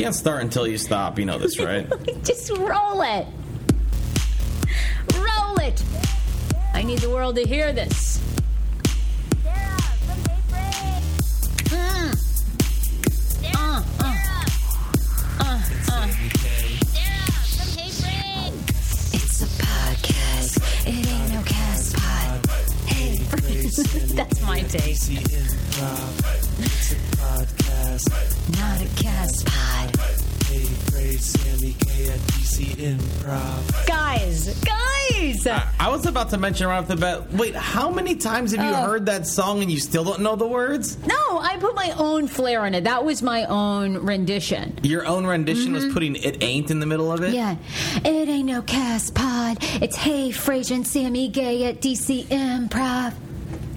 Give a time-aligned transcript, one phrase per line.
[0.00, 1.18] can't start until you stop.
[1.18, 1.86] You know this, right?
[2.24, 3.26] Just roll it.
[5.14, 5.84] Roll it.
[6.72, 8.18] I need the world to hear this.
[11.68, 12.16] Mm.
[13.54, 14.14] Uh, uh.
[15.40, 15.60] Uh,
[15.92, 16.08] uh.
[19.12, 20.88] It's a podcast.
[20.88, 22.46] It ain't no cast pod.
[22.86, 23.18] Hey,
[24.14, 24.96] That's my take.
[28.08, 28.60] Podcast.
[28.60, 29.96] not a cast pod.
[30.46, 33.86] Hey, Frase Sammy Kay at DC Improv.
[33.86, 35.46] Guys, guys.
[35.78, 37.32] I was about to mention right off the bat.
[37.32, 38.82] Wait, how many times have you Oh.
[38.86, 40.96] heard that song and you still don't know the words?
[41.06, 42.84] No, I put my own flair on it.
[42.84, 44.78] That was my own rendition.
[44.82, 45.94] Your own rendition was mm-hmm.
[45.94, 47.34] putting "It Ain't" in the middle of it.
[47.34, 47.56] Yeah,
[48.04, 49.58] it ain't no cast pod.
[49.82, 53.12] It's Hey, Frase and Sammy Kay at DC Improv.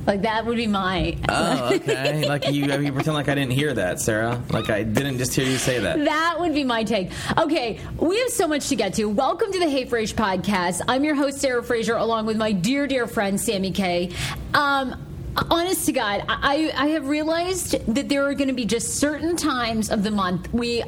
[0.05, 1.17] Like that would be my.
[1.29, 2.27] Oh, okay.
[2.27, 4.41] like you, you pretend like I didn't hear that, Sarah.
[4.49, 6.03] Like I didn't just hear you say that.
[6.03, 7.11] That would be my take.
[7.37, 9.05] Okay, we have so much to get to.
[9.05, 10.81] Welcome to the Hey Frase podcast.
[10.89, 14.11] I'm your host Sarah Fraser, along with my dear, dear friend Sammy Kay.
[14.53, 15.01] Um,
[15.49, 19.37] honest to God, I, I have realized that there are going to be just certain
[19.37, 20.83] times of the month we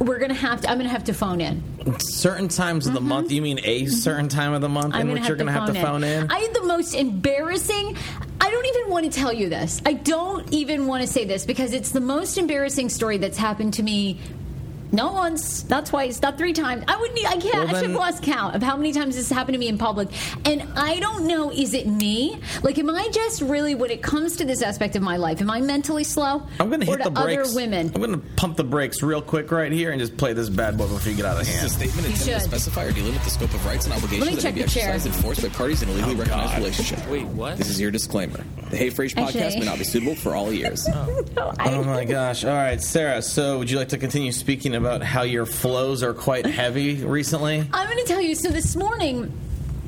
[0.00, 0.70] we're going to have to.
[0.70, 1.62] I'm to have to phone in.
[1.98, 3.30] Certain times of the month.
[3.30, 4.96] You mean a certain time of the month Mm-hmm.
[4.96, 6.30] I'm in which you're to have to phone in?
[6.30, 7.96] I had the most embarrassing.
[8.40, 9.80] I don't even want to tell you this.
[9.86, 13.74] I don't even want to say this because it's the most embarrassing story that's happened
[13.74, 14.20] to me.
[14.94, 16.84] Not once, not twice, not three times.
[16.86, 17.18] I wouldn't.
[17.26, 17.54] I can't.
[17.54, 19.76] Well, I should have lost count of how many times this happened to me in
[19.76, 20.08] public.
[20.44, 21.50] And I don't know.
[21.50, 22.38] Is it me?
[22.62, 25.40] Like, am I just really when it comes to this aspect of my life?
[25.40, 26.46] Am I mentally slow?
[26.60, 27.50] I'm going to hit the brakes.
[27.50, 27.90] Other women.
[27.94, 30.78] I'm going to pump the brakes real quick right here and just play this bad
[30.78, 31.64] boy before you get out of hand.
[31.64, 34.26] This is a statement intended to specify or delimit the scope of rights and obligations
[34.26, 34.90] Let me that may be the chair.
[34.90, 36.58] exercised and enforced by parties in a legally oh, recognized God.
[36.58, 37.08] relationship.
[37.08, 37.58] Wait, what?
[37.58, 38.44] This is your disclaimer.
[38.70, 40.88] The Hey Frase podcast Actually- may not be suitable for all ears.
[41.34, 42.44] No, Oh my gosh!
[42.44, 43.20] All right, Sarah.
[43.20, 47.68] So, would you like to continue speaking about how your flows are quite heavy recently?
[47.72, 48.34] I'm going to tell you.
[48.34, 49.32] So this morning.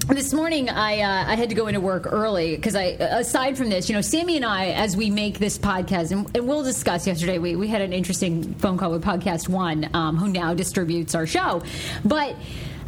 [0.09, 3.71] This morning, I uh, I had to go into work early because I, aside from
[3.71, 7.09] this, you know, Sammy and I, as we make this podcast, and, and we'll discuss.
[7.09, 11.15] Yesterday, we, we had an interesting phone call with Podcast One, um, who now distributes
[11.17, 11.63] our show,
[12.05, 12.37] but.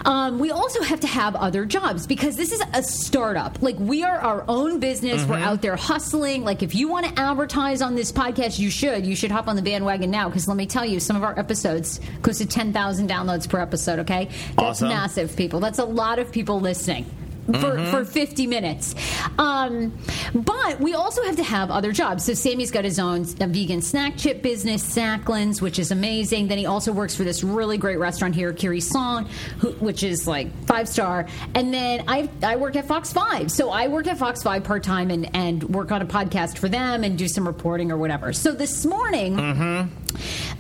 [0.05, 3.61] Um, we also have to have other jobs because this is a startup.
[3.61, 5.25] Like we are our own business.
[5.27, 6.45] We're out there hustling.
[6.45, 9.07] Like if you want to advertise on this podcast, you should.
[9.07, 11.39] You should hop on the bandwagon now because let me tell you, some of our
[11.39, 13.99] episodes close to ten thousand downloads per episode.
[14.01, 14.27] Okay,
[14.57, 14.89] that's Awesome.
[14.89, 15.61] massive, people.
[15.61, 17.05] That's a lot of people listening.
[17.49, 18.95] For, for 50 minutes.
[19.39, 19.97] Um,
[20.35, 22.25] but we also have to have other jobs.
[22.25, 26.49] So Sammy's got his own vegan snack chip business, Sacklands, which is amazing.
[26.49, 29.27] Then he also works for this really great restaurant here, Kyirisan,
[29.61, 31.27] who, which is like five star.
[31.55, 33.51] And then I I work at Fox 5.
[33.51, 36.69] So I work at Fox 5 part time and, and work on a podcast for
[36.69, 38.33] them and do some reporting or whatever.
[38.35, 39.39] So this morning,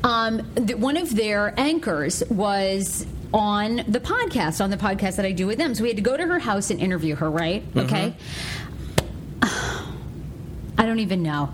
[0.04, 5.33] um, th- one of their anchors was on the podcast, on the podcast that I
[5.33, 5.75] do with them.
[5.75, 7.62] So we had to go to her house and interview her, right?
[7.75, 7.78] Mm-hmm.
[7.81, 8.15] Okay.
[10.78, 11.53] I don't even know.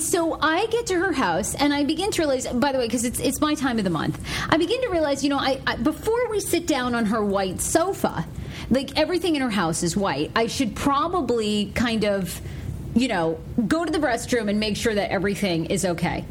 [0.00, 2.46] So I get to her house and I begin to realize.
[2.48, 5.22] By the way, because it's it's my time of the month, I begin to realize.
[5.22, 8.26] You know, I, I before we sit down on her white sofa,
[8.70, 10.32] like everything in her house is white.
[10.34, 12.40] I should probably kind of,
[12.94, 13.38] you know,
[13.68, 16.24] go to the restroom and make sure that everything is okay.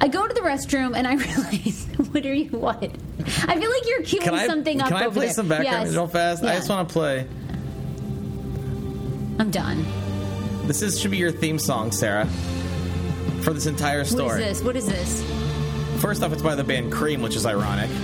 [0.00, 2.48] I go to the restroom and I realize, what are you?
[2.50, 2.82] What?
[2.82, 5.34] I feel like you're queuing Can I something up can I over play there.
[5.34, 5.94] some background Yes.
[5.94, 6.44] real fast?
[6.44, 7.26] I just want to play.
[9.38, 9.84] I'm done.
[10.66, 12.26] This is should be your theme song, Sarah,
[13.42, 14.42] for this entire story.
[14.42, 14.62] is this?
[14.64, 15.22] What is this?
[16.00, 17.90] First off, it's by the band Cream, which is ironic.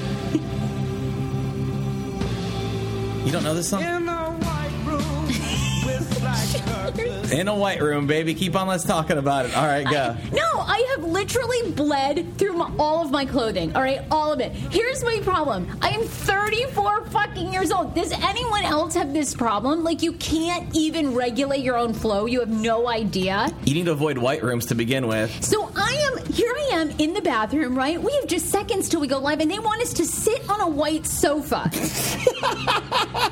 [3.25, 3.83] You don't know this song?
[6.89, 7.33] In a white room with black curtains.
[7.33, 8.35] In a white room, baby.
[8.35, 8.69] Keep on.
[8.69, 9.57] Let's talking about it.
[9.57, 10.17] All right, go.
[10.33, 13.75] No, I have literally bled through my, all of my clothing.
[13.75, 14.53] All right, all of it.
[14.53, 15.69] Here's my problem.
[15.83, 17.95] I am 34 fucking years old.
[17.95, 19.85] Does anyone else have this problem?
[19.85, 22.27] Like, you can't even regulate your own flow.
[22.27, 23.49] You have no idea.
[23.65, 25.45] You need to avoid white rooms to begin with.
[25.45, 26.53] So I am here.
[26.55, 27.77] I am in the bathroom.
[27.77, 28.01] Right.
[28.03, 30.61] We have just seconds till we go live, and they want us to sit on
[30.61, 31.57] a white sofa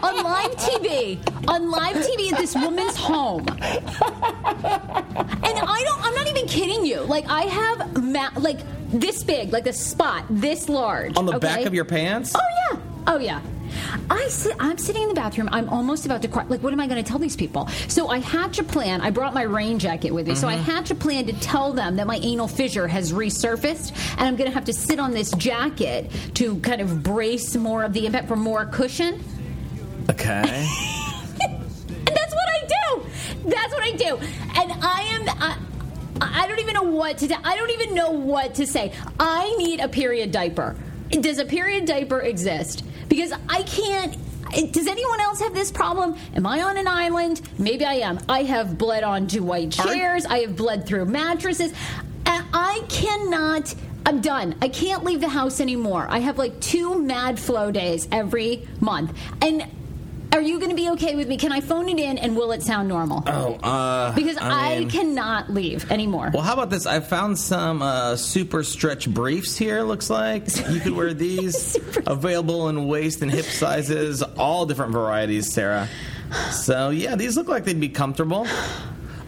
[0.02, 1.19] on live TV.
[1.48, 3.45] On live TV at this woman's home.
[5.46, 6.04] And I don't.
[6.04, 7.00] I'm not even kidding you.
[7.00, 8.60] Like I have ma- like
[8.90, 12.32] this big, like a spot this large On the back of your pants?
[12.34, 12.40] Oh
[12.72, 12.81] yeah.
[13.06, 13.40] Oh yeah.
[14.10, 15.48] I sit, I'm sitting in the bathroom.
[15.52, 16.44] I'm almost about to cry.
[16.44, 17.69] Like, what am I going to tell these people?
[17.88, 19.00] So I had to plan.
[19.00, 20.34] I brought my rain jacket with me.
[20.34, 20.64] So I mm-hmm.
[20.64, 24.48] had to plan to tell them that my anal fissure has resurfaced, and I'm going
[24.48, 28.28] to have to sit on this jacket to kind of brace more of the impact
[28.28, 29.22] for more cushion.
[30.10, 30.69] Okay.
[33.46, 34.19] That's what I do.
[34.19, 34.60] That's what I do.
[34.60, 35.28] And I am.
[35.28, 35.58] I,
[36.20, 37.46] I don't even know what to.
[37.46, 38.93] I don't even know what to say.
[39.20, 40.76] I need a period diaper.
[41.10, 42.84] Does a period diaper exist?
[43.08, 44.16] Because I can't.
[44.72, 46.16] Does anyone else have this problem?
[46.34, 47.43] Am I on an island?
[47.58, 48.19] Maybe I am.
[48.28, 50.25] I have bled onto white chairs.
[50.25, 51.72] I have bled through mattresses.
[52.25, 53.75] And I cannot.
[54.06, 54.54] I'm done.
[54.62, 56.06] I can't leave the house anymore.
[56.08, 59.19] I have like two mad flow days every month.
[59.43, 59.66] And
[60.36, 61.36] are you going to be okay with me?
[61.38, 63.22] Can I phone it in and will it sound normal?
[63.26, 66.30] Oh, uh, Because I, mean- cannot leave anymore.
[66.32, 66.84] Well, how about this?
[66.86, 69.82] I found some uh, super stretch briefs here.
[69.82, 71.76] Looks like you could wear these.
[72.06, 75.88] Available in waist and hip sizes, all different varieties, Sarah.
[76.50, 78.46] So yeah, these look like they'd be comfortable.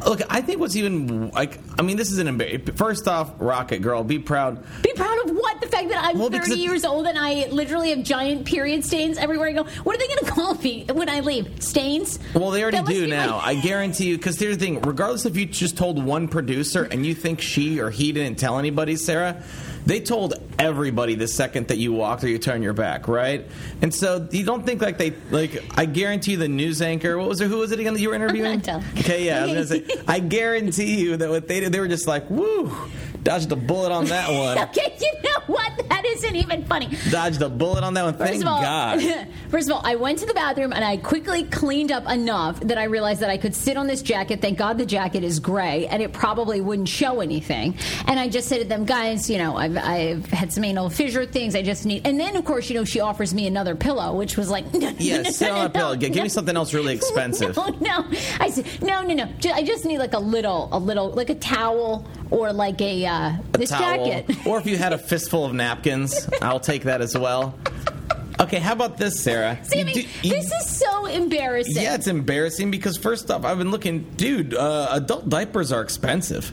[0.06, 2.78] Look, I think what's even like, I mean, this is an embarrassment.
[2.78, 4.64] First off, Rocket Girl, be proud.
[4.82, 5.60] Be proud of what?
[5.60, 8.84] The fact that I'm Well, 30 it- years old and I literally have giant period
[8.84, 9.64] stains everywhere I go.
[9.84, 11.62] What are they going to call me when I leave?
[11.62, 12.18] Stains?
[12.34, 13.36] Well, they already do now.
[13.36, 14.16] like- I guarantee you.
[14.16, 17.80] Because here's the thing: regardless if you just told one producer and you think she
[17.80, 19.42] or he didn't tell anybody, Sarah,
[19.88, 23.46] they told everybody the second that you walked or you turn your back, right?
[23.80, 25.64] And so you don't think like they like.
[25.78, 27.16] I guarantee you, the news anchor.
[27.16, 27.48] What was it?
[27.48, 28.60] Who was it again that you were interviewing?
[28.98, 30.02] Okay, yeah, I was gonna say.
[30.06, 32.70] I guarantee you that what they did, they were just like, "Woo,
[33.22, 35.88] dodged a bullet on that one." Okay, you know what?
[35.88, 36.90] That isn't even funny.
[37.10, 38.14] Dodged a bullet on that one.
[38.14, 39.00] Thank First of all, God.
[39.50, 42.78] first of all, I went to the bathroom and I quickly cleaned up enough that
[42.78, 44.40] I realized that I could sit on this jacket.
[44.40, 47.76] Thank God the jacket is gray and it probably wouldn't show anything.
[48.06, 51.26] And I just said to them, guys, you know, I've, I've had some anal fissure
[51.26, 51.54] things.
[51.54, 52.06] I just need.
[52.06, 54.92] And then, of course, you know, she offers me another pillow, which was like, no,
[54.98, 55.96] Yeah, no, sit no, on a pillow.
[55.96, 57.56] Give me something else really expensive.
[57.56, 58.04] No, no.
[58.40, 59.28] I said, no, no, no.
[59.52, 63.32] I just need like a little, a little, like a towel or like a, uh,
[63.54, 64.46] a this towel, jacket.
[64.46, 67.58] or if you had a fistful of napkins, I'll take that as well.
[68.40, 69.58] Okay, how about this, Sarah?
[69.64, 71.82] Sammy, do- you- this is so embarrassing.
[71.82, 74.54] yeah, it's embarrassing because first off, I've been looking, dude.
[74.54, 76.52] Uh, adult diapers are expensive.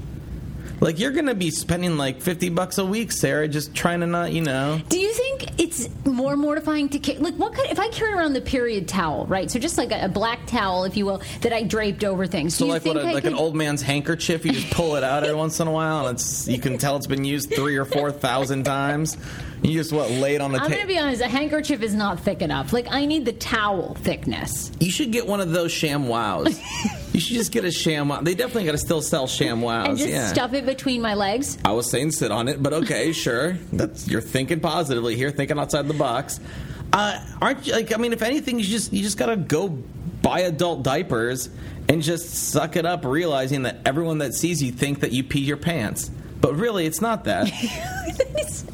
[0.80, 4.31] Like you're gonna be spending like fifty bucks a week, Sarah, just trying to not,
[4.33, 4.81] you know.
[4.89, 7.19] Do you think it's more mortifying to carry?
[7.19, 9.50] Like, what could if I carried around the period towel, right?
[9.50, 12.56] So just like a, a black towel, if you will, that I draped over things.
[12.56, 14.72] So do you like think what, a, like could, an old man's handkerchief, you just
[14.72, 17.25] pull it out every once in a while, and it's you can tell it's been
[17.25, 19.18] used three or four thousand times.
[19.65, 21.21] You just what lay it on the I'm gonna be honest.
[21.21, 22.71] A handkerchief is not thick enough.
[22.71, 24.71] Like, I need the towel thickness.
[24.79, 26.62] You should get one of those ShamWows.
[27.13, 28.23] you should just get a ShamWow.
[28.23, 29.89] They definitely got to still sell ShamWows.
[29.89, 30.27] And just yeah.
[30.27, 31.57] stuff it between my legs.
[31.65, 33.53] I was saying sit on it, but okay, sure.
[33.73, 36.39] That's you're thinking positively here, thinking outside the box.
[36.94, 37.94] Uh, aren't you like?
[37.94, 39.69] I mean, if anything, you just you just gotta go
[40.21, 41.50] buy adult diapers
[41.89, 45.41] and just suck it up, realizing that everyone that sees you think that you pee
[45.41, 46.09] your pants,
[46.41, 47.51] but really it's not that.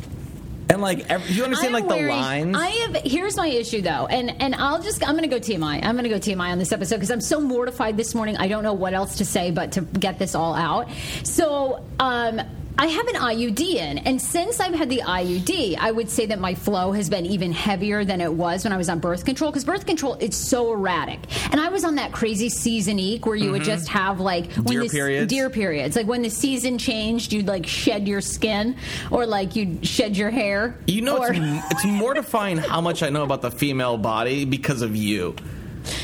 [0.72, 2.56] and like, ev you understand I'm like the lines.
[2.58, 2.96] I have.
[3.04, 5.08] Here's my issue though, and and I'll just.
[5.08, 5.84] I'm going to go TMI.
[5.84, 8.38] I'm going to go TMI on this episode because I'm so mortified this morning.
[8.38, 10.90] I don't know what else to say but to get this all out.
[11.24, 11.84] So.
[12.00, 12.42] um
[12.78, 16.40] I have an IUD in, and since I've had the IUD, I would say that
[16.40, 19.52] my flow has been even heavier than it was when I was on birth control.
[19.52, 21.20] Because birth control, it's so erratic,
[21.52, 24.72] and I was on that crazy Seasonique where you would just have like when Mm-hmm.
[24.72, 25.30] Deer the periods.
[25.30, 28.76] deer periods, like when the season changed, you'd like shed your skin,
[29.12, 30.76] or like you'd shed your hair.
[30.88, 34.82] You know, or, it's, it's mortifying how much I know about the female body because
[34.82, 35.36] of you.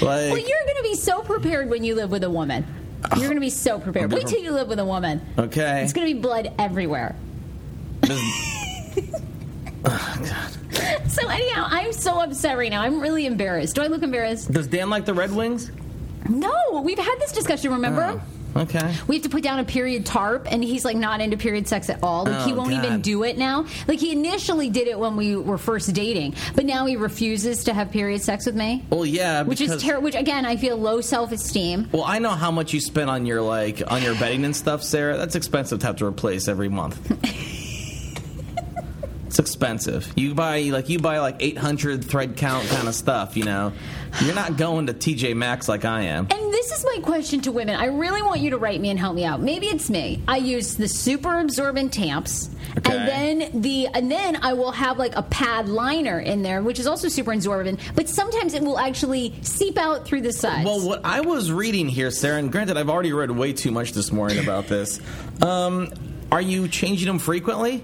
[0.02, 2.66] Like, Well, you're going to be so prepared when you live with a woman.
[3.16, 4.12] You're going to be so prepared.
[4.12, 5.22] Wait till you live with a woman.
[5.38, 5.84] okay.
[5.84, 7.16] It's going to be blood everywhere.
[9.84, 10.54] God.
[11.08, 12.82] So anyhow, I'm so upset right now.
[12.82, 13.74] I'm really embarrassed.
[13.76, 14.52] Do I look embarrassed?
[14.52, 15.72] Does Dan like the Red Wings?
[16.30, 17.72] No, we've had this discussion.
[17.72, 18.22] Remember?
[18.22, 18.22] Oh,
[18.58, 18.96] okay.
[19.08, 21.90] We have to put down a period tarp, and he's like not into period sex
[21.90, 22.26] at all.
[22.26, 23.66] Like he Oh, won't even do it now.
[23.88, 27.74] Like he initially did it when we were first dating, but now he refuses to
[27.74, 28.84] have period sex with me.
[28.90, 30.04] Well, yeah, Which is terrible.
[30.06, 31.90] Which again, I feel low self esteem.
[31.92, 34.84] Well, I know how much you spend on your like on your bedding and stuff,
[34.84, 35.18] Sarah.
[35.18, 36.98] That's expensive to have to replace every month.
[39.28, 40.12] it's expensive.
[40.16, 43.74] You buy like you buy like 800 thread count kind of stuff, you know.
[44.22, 46.28] You're not going to TJ Maxx like I am.
[46.32, 47.76] And this is my question to women.
[47.76, 49.42] I really want you to write me and help me out.
[49.42, 50.24] Maybe it's me.
[50.28, 52.96] I use the super absorbent tamps, Okay.
[52.98, 53.08] and
[53.42, 56.88] then the and then I will have like a pad liner in there, which is
[56.88, 57.80] also super absorbent.
[57.96, 60.66] But sometimes it will actually seep out through the sides.
[60.66, 63.92] Well, what I was reading here, Sarah, and granted, I've already read way too much
[63.92, 65.00] this morning about this.
[65.42, 65.92] Um,
[66.32, 67.84] are you changing them frequently?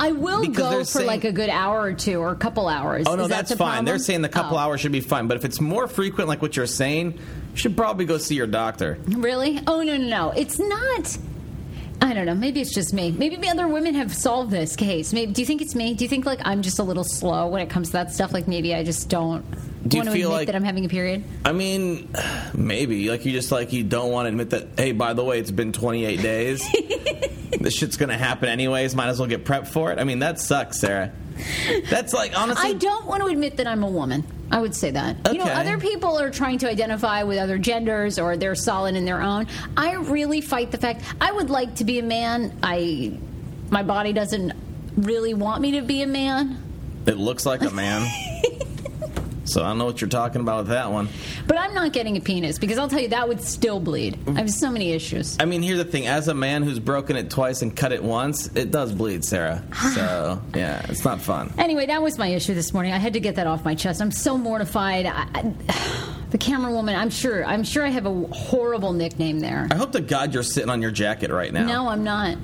[0.00, 3.06] I will go for saying- like a good hour or two or a couple hours.
[3.08, 3.84] Oh no, Is that that's the fine.
[3.84, 4.60] They're saying the couple Oh.
[4.60, 7.76] hours should be fine, but if it's more frequent, like what you're saying, you should
[7.76, 8.98] probably go see your doctor.
[9.06, 9.60] Really?
[9.66, 10.30] Oh no, no, no!
[10.30, 11.16] It's not.
[12.00, 12.34] I don't know.
[12.36, 13.10] Maybe it's just me.
[13.10, 15.12] Maybe the other women have solved this case.
[15.12, 15.32] Maybe.
[15.32, 15.94] Do you think it's me?
[15.94, 18.32] Do you think like I'm just a little slow when it comes to that stuff?
[18.32, 19.44] Like maybe I just don't.
[19.86, 21.24] Do you want to feel admit like- that I'm having a period?
[21.44, 22.12] I mean,
[22.54, 24.68] maybe like you just like you don't want to admit that.
[24.76, 26.66] Hey, by the way, it's been 28 days.
[27.60, 28.94] this shit's gonna happen anyways.
[28.94, 29.98] Might as well get prepped for it.
[29.98, 31.12] I mean, that sucks, Sarah.
[31.88, 32.70] That's like honestly.
[32.70, 34.24] I don't want to admit that I'm a woman.
[34.50, 35.16] I would say that.
[35.20, 35.32] Okay.
[35.32, 39.04] You know, other people are trying to identify with other genders or they're solid in
[39.04, 39.46] their own.
[39.76, 42.58] I really fight the fact I would like to be a man.
[42.62, 43.18] I
[43.70, 44.52] my body doesn't
[44.96, 46.62] really want me to be a man.
[47.06, 48.08] It looks like a man.
[49.52, 51.08] so I don't know what you're talking about with that one.
[51.46, 54.16] But I'm not getting a penis because I'll tell you that would still bleed.
[54.24, 54.36] Mm.
[54.36, 55.36] I have so many issues.
[55.40, 58.02] I mean, here's the thing: as a man who's broken it twice and cut it
[58.02, 59.62] once, it does bleed, Sarah.
[59.98, 61.52] So yeah, it's not fun.
[61.58, 62.92] Anyway, that was my issue this morning.
[62.92, 64.00] I had to get that off my chest.
[64.02, 65.06] I'm so mortified.
[65.06, 69.66] I, I, the camera woman, I'm sure, I'm sure I have a horrible nickname there.
[69.70, 71.66] I hope to God you're sitting on your jacket right now.
[71.66, 72.36] No, I'm not.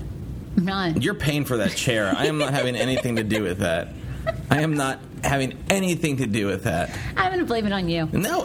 [0.57, 1.03] I'm not.
[1.03, 2.13] You're paying for that chair.
[2.17, 3.89] I am not having anything to do with that.
[4.51, 6.91] I am not having anything to do with that.
[7.17, 8.09] I'm going to blame it on you.
[8.13, 8.45] No.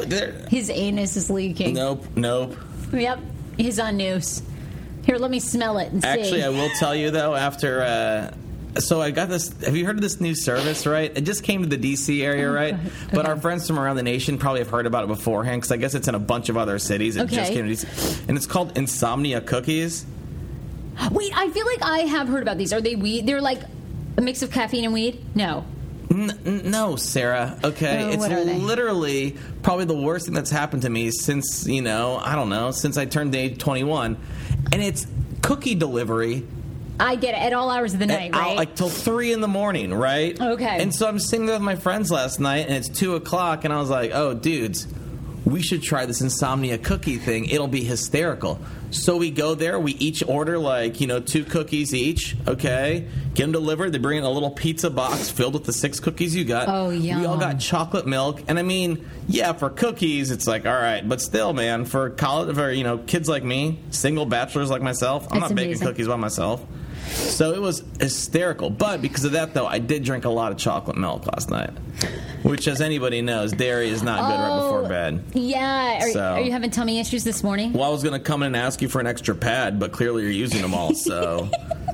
[0.49, 1.73] His anus is leaking.
[1.75, 2.55] Nope, nope.
[2.91, 3.19] Yep,
[3.57, 4.41] he's on noose.
[5.05, 6.07] Here, let me smell it and see.
[6.09, 7.35] Actually, I will tell you though.
[7.35, 9.51] After, uh, so I got this.
[9.63, 10.85] Have you heard of this new service?
[10.85, 12.75] Right, it just came to the DC area, right?
[13.13, 15.77] But our friends from around the nation probably have heard about it beforehand because I
[15.77, 17.15] guess it's in a bunch of other cities.
[17.15, 17.53] It just Okay.
[17.53, 20.05] came to DC, and it's called Insomnia Cookies.
[21.11, 22.73] Wait, I feel like I have heard about these.
[22.73, 23.25] Are they weed?
[23.25, 23.61] They're like
[24.17, 25.23] a mix of caffeine and weed?
[25.35, 25.65] No.
[26.11, 27.59] N- no, Sarah.
[27.63, 28.27] Okay, Oh, it's
[28.63, 32.71] literally probably the worst thing that's happened to me since you know I don't know
[32.71, 34.17] since I turned age twenty one,
[34.73, 35.05] and it's
[35.41, 36.45] cookie delivery
[36.99, 38.57] I get it at all hours of the night, right?
[38.57, 40.39] like till three in the morning, right?
[40.39, 40.81] Okay.
[40.81, 43.73] And so I'm sitting there with my friends last night, and it's two o'clock, and
[43.73, 44.85] I was like, "Oh, dudes,
[45.45, 47.45] we should try this insomnia cookie thing.
[47.45, 48.59] It'll be hysterical."
[48.91, 49.79] So we go there.
[49.79, 52.35] We each order like you know two cookies each.
[52.47, 53.91] Okay, get them delivered.
[53.91, 56.67] They bring in a little pizza box filled with the six cookies you got.
[56.69, 57.19] Oh, yeah.
[57.19, 61.07] We all got chocolate milk, and I mean, yeah, for cookies, it's like all right,
[61.07, 65.27] but still, man, for college, for you know, kids like me, single bachelors like myself,
[65.31, 66.65] I'm That's not baking cookies by myself.
[67.09, 68.69] So it was hysterical.
[68.69, 71.71] But because of that, though, I did drink a lot of chocolate milk last night,
[72.43, 75.23] which, as anybody knows, dairy is not good right before Oh, bed.
[75.33, 76.03] Yeah.
[76.03, 77.73] Are, So- are you having tummy issues this morning?
[77.73, 79.91] Well, I was going to come in and ask you for an extra pad, but
[79.91, 80.93] clearly you're using them all.
[80.93, 81.49] So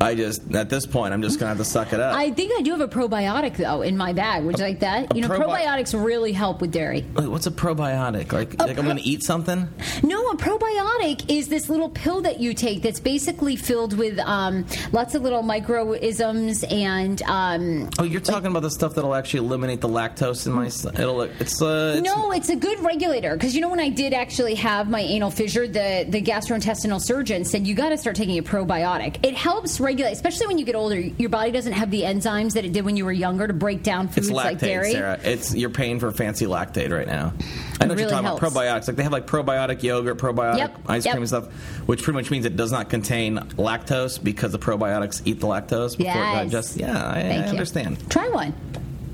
[0.00, 2.14] I just, at this point, I'm just going to have to suck it up.
[2.14, 4.44] I think I do have a probiotic though in my bag.
[4.44, 5.14] Would you like that?
[5.14, 7.04] You know, probi- probiotics really help with dairy.
[7.14, 8.32] Wait, What's a probiotic?
[8.32, 9.68] Like, like I'm going to eat something?
[10.02, 14.66] No, a probiotic is this little pill that you take that's basically filled with um,
[14.92, 19.80] lots of little microisms and um, Oh, you're talking about the stuff that'll actually eliminate
[19.80, 20.66] the lactose in my.
[20.66, 21.22] It'll.
[21.22, 21.60] It's.
[21.60, 24.88] Uh, it's no, it's a good regulator because you know when I did actually have
[24.88, 29.24] my anal fissure, the the gastrointestinal surgeon said you got to start taking a probiotic.
[29.24, 30.98] It helps regulate, especially when you get older.
[31.00, 33.82] Your body doesn't have the enzymes that it did when you were younger to break
[33.82, 34.92] down foods It's lactate, like dairy.
[34.92, 35.18] Sarah.
[35.24, 37.32] It's you're paying for fancy lactate right now.
[37.80, 38.42] I know what It you're talking helps.
[38.42, 38.86] about probiotics.
[38.88, 41.12] Like they have like probiotic yogurt, probiotic Yep, ice yep.
[41.14, 41.46] cream and stuff,
[41.86, 45.96] which pretty much means it does not contain lactose because the probiotics eat the lactose
[45.96, 46.40] before Yes.
[46.42, 46.76] it digests.
[46.76, 48.10] Yeah, I, I understand.
[48.10, 48.52] Try one.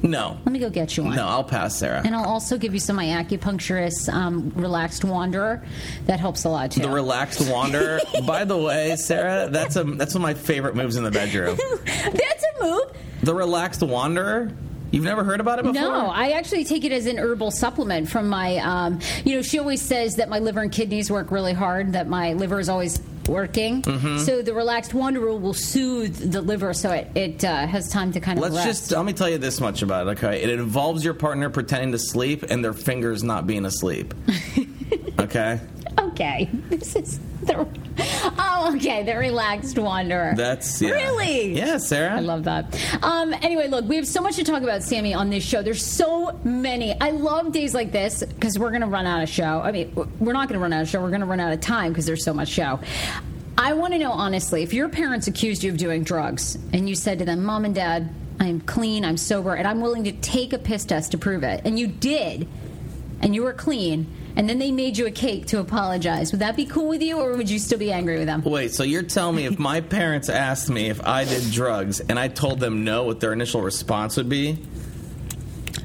[0.05, 1.17] No, Let me go get you one.
[1.17, 2.03] no, I'll pass, Sarah.
[2.05, 5.65] And I'll also give you some of my acupuncturist um, relaxed wanderer.
[6.05, 6.81] That helps a lot too.
[6.83, 8.01] the relaxed wanderer.
[8.27, 11.57] By the way, Sarah, that's a that's one of my favorite moves in the bedroom.
[11.87, 12.83] That's a move.
[13.23, 14.53] The relaxed wanderer.
[14.91, 15.81] You've never heard about it before?
[15.81, 18.59] No, I actually take it as an herbal supplement from my.
[18.59, 21.95] Um, you know, she always says that my liver and kidneys work really hard.
[21.95, 23.83] That my liver is always working.
[23.83, 24.19] Mm-hmm.
[24.19, 28.21] So the relaxed wanderer will soothe the liver, so it, it uh, has time to
[28.21, 28.67] kind of Let's rest.
[28.67, 30.43] just let me tell you this much about it, okay?
[30.43, 34.15] It involves your partner pretending to sleep and their fingers not being asleep.
[35.19, 35.61] okay?
[35.99, 36.51] Okay.
[36.69, 37.67] This is the.
[38.39, 39.05] Oh, okay.
[39.05, 40.35] The relaxed wanderer.
[40.37, 40.91] That's yeah.
[40.91, 41.55] Really?
[41.55, 42.17] Yeah, Sarah.
[42.17, 42.77] I love that.
[43.03, 45.63] Um, anyway, look, we have so much to talk about, Sammy, on this show.
[45.63, 46.99] There's so many.
[47.01, 49.61] I love days like this because we're going to run out of show.
[49.63, 51.01] I mean, we're not going to run out of show.
[51.01, 52.81] We're going to run out of time because there's so much show.
[53.57, 56.95] I want to know honestly, if your parents accused you of doing drugs and you
[56.97, 60.53] said to them, "Mom and Dad, I'm clean, I'm sober, and I'm willing to take
[60.53, 62.49] a piss test to prove it," and you did,
[63.21, 64.07] and you were clean.
[64.37, 66.33] And then they made you a cake to apologize.
[66.33, 68.43] Would that be cool with you, or would you still be angry with them?
[68.43, 72.19] Wait, so you're telling me if my parents asked me if I did drugs and
[72.19, 74.59] I told them no, what their initial response would be?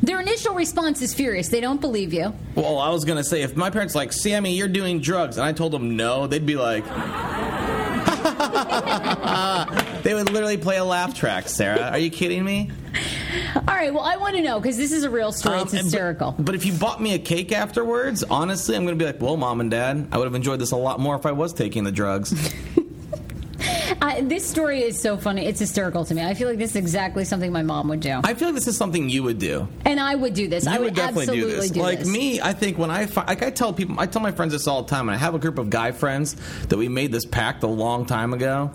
[0.01, 1.49] Their initial response is furious.
[1.49, 2.33] They don't believe you.
[2.55, 5.51] Well, I was gonna say if my parents like Sammy, you're doing drugs, and I
[5.51, 6.85] told them no, they'd be like,
[10.03, 11.49] they would literally play a laugh track.
[11.49, 12.71] Sarah, are you kidding me?
[13.55, 13.93] All right.
[13.93, 15.59] Well, I want to know because this is a real story.
[15.59, 16.31] it's Um, and- hysterical.
[16.33, 19.21] But, but if you bought me a cake afterwards, honestly, I'm going to be like,
[19.21, 21.53] well, mom and dad, I would have enjoyed this a lot more if I was
[21.53, 22.33] taking the drugs.
[24.01, 25.45] I, this story is so funny.
[25.45, 26.21] It's hysterical to me.
[26.23, 28.67] I feel like this is exactly something my mom would do, I feel like this
[28.67, 29.67] is something you would do.
[29.83, 30.63] and I would do this.
[30.65, 31.71] You I would, definitely absolutely do this.
[31.71, 32.07] do like this.
[32.07, 34.67] me, I think when I fi- like I tell people, I tell my friends this
[34.67, 35.09] all the time.
[35.09, 36.35] And I have a group of guy friends
[36.69, 38.71] that we made this pact a long time ago.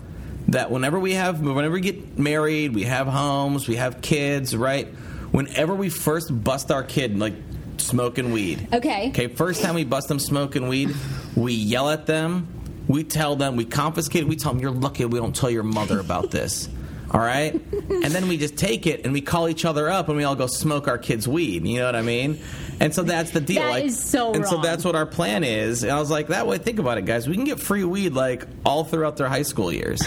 [0.49, 4.87] That whenever we have, whenever we get married, we have homes, we have kids, right?
[5.31, 7.33] Whenever we first bust our kid, like
[7.77, 8.67] smoking weed.
[8.73, 9.09] Okay.
[9.09, 9.27] Okay.
[9.27, 10.95] First time we bust them smoking weed,
[11.35, 12.47] we yell at them.
[12.87, 14.27] We tell them, we confiscate.
[14.27, 16.69] We tell them, "You're lucky we don't tell your mother about this."
[17.11, 20.17] All right, and then we just take it and we call each other up and
[20.17, 21.65] we all go smoke our kids' weed.
[21.65, 22.39] You know what I mean?
[22.79, 23.61] And so that's the deal.
[23.61, 25.83] That like, is so And so that's what our plan is.
[25.83, 27.27] And I was like, that way, think about it, guys.
[27.27, 30.01] We can get free weed like all throughout their high school years.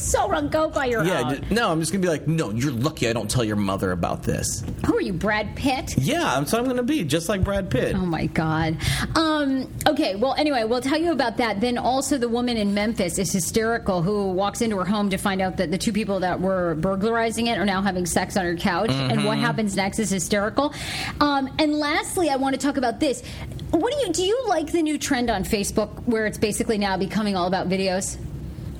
[0.00, 0.48] So wrong.
[0.48, 1.22] Go by your Yeah.
[1.30, 1.40] own.
[1.50, 4.22] no, I'm just gonna be like, no, you're lucky I don't tell your mother about
[4.22, 4.62] this.
[4.86, 5.94] Who are you, Brad Pitt?
[5.98, 7.94] Yeah, what I'm gonna be, just like Brad Pitt.
[7.96, 8.76] Oh my God.
[9.14, 11.60] Um, okay, well, anyway, we'll tell you about that.
[11.60, 15.40] Then also, the woman in Memphis is hysterical who walks into her home to find
[15.40, 18.56] out that the two people that were burglarizing it are now having sex on her
[18.56, 18.90] couch.
[18.90, 20.72] And what happens next is hysterical.
[21.20, 23.22] Um, and lastly, I want to talk about this.
[23.70, 24.22] What do you do?
[24.22, 28.16] You like the new trend on Facebook where it's basically now becoming all about videos?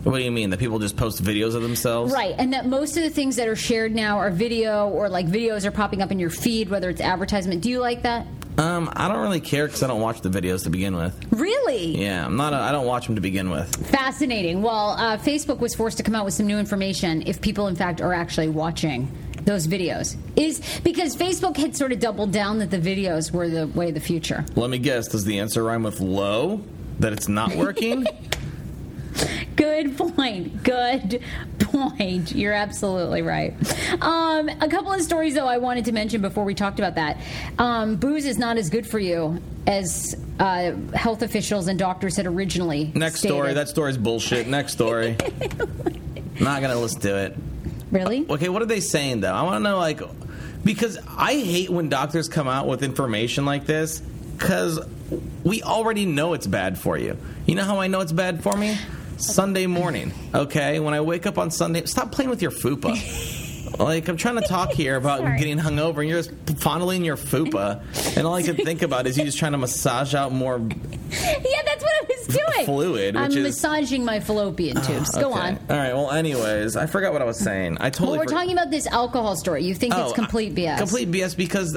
[0.06, 0.50] What do you mean?
[0.50, 2.12] That people just post videos of themselves?
[2.12, 5.26] Right, and that most of the things that are shared now are video or like
[5.26, 7.60] videos are popping up in your feed, whether it's advertisement.
[7.60, 8.24] Do you like that?
[8.56, 11.20] Um, I don't really care because I don't watch the videos to begin with.
[11.32, 12.00] Really?
[12.00, 12.52] Yeah, I'm not.
[12.52, 13.74] A, I don't watch them to begin with.
[13.88, 14.62] Fascinating.
[14.62, 17.74] Well, uh, Facebook was forced to come out with some new information if people, in
[17.74, 19.10] fact, are actually watching
[19.42, 20.16] those videos.
[20.36, 23.94] Is because Facebook had sort of doubled down that the videos were the way of
[23.94, 24.44] the future.
[24.54, 25.08] Let me guess.
[25.08, 26.62] Does the answer rhyme with low?
[27.00, 28.06] That it's not working?
[29.56, 30.62] Good point.
[30.62, 31.22] Good
[31.58, 32.34] point.
[32.34, 33.54] You're absolutely right.
[34.02, 37.18] Um, a couple of stories, though, I wanted to mention before we talked about that.
[37.58, 42.26] Um, booze is not as good for you as uh, health officials and doctors had
[42.26, 42.92] originally.
[42.94, 43.34] Next stated.
[43.34, 43.54] story.
[43.54, 44.46] That story's bullshit.
[44.46, 45.16] Next story.
[46.40, 47.36] not gonna listen to it.
[47.90, 48.26] really.
[48.28, 49.32] Okay, what are they saying though?
[49.32, 50.00] I want to know like
[50.64, 54.80] because I hate when doctors come out with information like this because
[55.44, 57.16] we already know it's bad for you.
[57.46, 58.76] You know how I know it's bad for me?
[59.16, 60.12] Sunday morning.
[60.34, 63.42] Okay, when I wake up on Sunday, stop playing with your fupa.
[63.80, 65.38] Like I'm trying to talk here about Sorry.
[65.38, 67.82] getting hungover, and you're just fondling your fupa,
[68.16, 70.56] and all I can think about is you just trying to massage out more.
[70.58, 72.64] Yeah, that's what I was doing.
[72.64, 75.10] Fluid, I'm which is- massaging my fallopian tubes.
[75.10, 75.40] Go Okay.
[75.40, 75.58] on.
[75.68, 75.92] All right.
[75.92, 77.76] Well, anyways, I forgot what I was saying.
[77.80, 78.12] I totally.
[78.12, 79.64] Well, we're for- talking about this alcohol story.
[79.64, 80.78] You think it's Oh, complete BS?
[80.78, 81.76] Complete BS because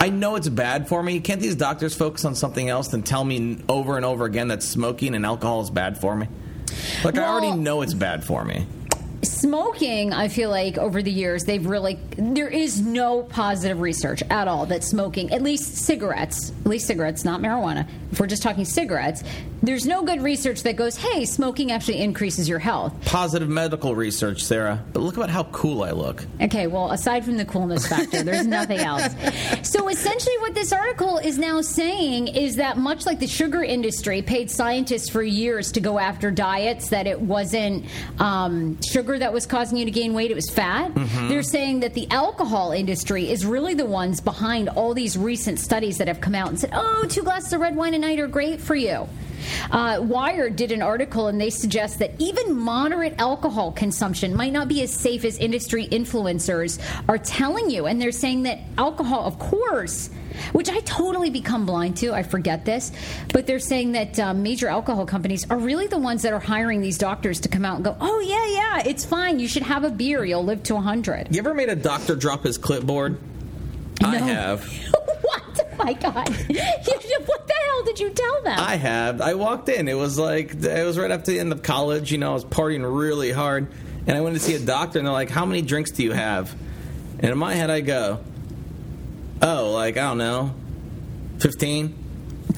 [0.00, 1.20] I know it's bad for me.
[1.20, 4.62] Can't these doctors focus on something else than tell me over and over again that
[4.62, 6.26] smoking and alcohol is bad for me?
[7.04, 8.66] Like I already know it's bad for me.
[9.22, 14.48] Smoking, I feel like over the years they've really there is no positive research at
[14.48, 17.88] all that smoking, at least cigarettes, at least cigarettes, not marijuana.
[18.12, 19.22] If we're just talking cigarettes,
[19.62, 24.44] there's no good research that goes, "Hey, smoking actually increases your health." Positive medical research,
[24.44, 24.82] Sarah.
[24.92, 26.24] But look about how cool I look.
[26.40, 29.14] Okay, well, aside from the coolness factor, there's nothing else.
[29.62, 34.22] So essentially, what this article is now saying is that much like the sugar industry
[34.22, 37.84] paid scientists for years to go after diets that it wasn't
[38.18, 40.92] um, sugar that was causing you to gain weight, it was fat.
[41.28, 45.98] They're saying that the alcohol industry is really the ones behind all these recent studies
[45.98, 48.26] that have come out and said, oh, two glasses of red wine a night are
[48.28, 49.08] great for you.
[49.70, 54.68] Uh, Wired did an article and they suggest that even moderate alcohol consumption might not
[54.68, 57.86] be as safe as industry influencers are telling you.
[57.86, 60.10] And they're saying that alcohol, of course,
[60.52, 62.92] which I totally become blind to, I forget this,
[63.32, 66.80] but they're saying that um, major alcohol companies are really the ones that are hiring
[66.80, 69.38] these doctors to come out and go, oh, yeah, yeah, it's fine.
[69.40, 70.24] You should have a beer.
[70.24, 71.34] You'll live to 100.
[71.34, 73.18] You ever made a doctor drop his clipboard?
[74.02, 74.70] I have.
[75.78, 76.28] my God.
[76.48, 78.58] You- what the hell did you tell them?
[78.58, 79.20] I have.
[79.20, 79.88] I walked in.
[79.88, 82.10] It was like it was right after the end of college.
[82.12, 83.72] You know, I was partying really hard,
[84.06, 86.12] and I went to see a doctor, and they're like, "How many drinks do you
[86.12, 86.54] have?"
[87.18, 88.20] And in my head, I go,
[89.42, 90.54] "Oh, like I don't know,
[91.40, 91.94] 15?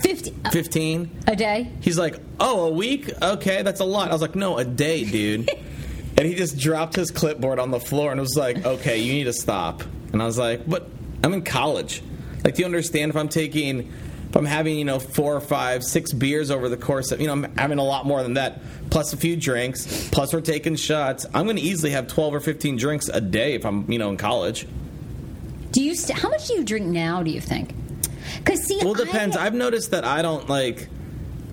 [0.03, 1.11] 50 uh, 15?
[1.27, 1.71] a day?
[1.81, 3.11] He's like, "Oh, a week?
[3.21, 5.51] Okay, that's a lot." I was like, "No, a day, dude."
[6.17, 9.25] and he just dropped his clipboard on the floor and was like, "Okay, you need
[9.25, 10.89] to stop." And I was like, "But
[11.25, 12.03] I'm in college.
[12.45, 13.93] Like, do you understand if I'm taking
[14.31, 17.27] if I'm having, you know, four or five, six beers over the course of, you
[17.27, 20.77] know, I'm having a lot more than that, plus a few drinks, plus we're taking
[20.77, 21.27] shots.
[21.35, 24.09] I'm going to easily have 12 or 15 drinks a day if I'm, you know,
[24.09, 24.69] in college.
[25.73, 25.97] Do you?
[25.97, 27.25] St- how much do you drink now?
[27.25, 27.75] Do you think?
[28.39, 29.37] Because see, Well, it depends.
[29.37, 30.89] I, I've noticed that I don't like.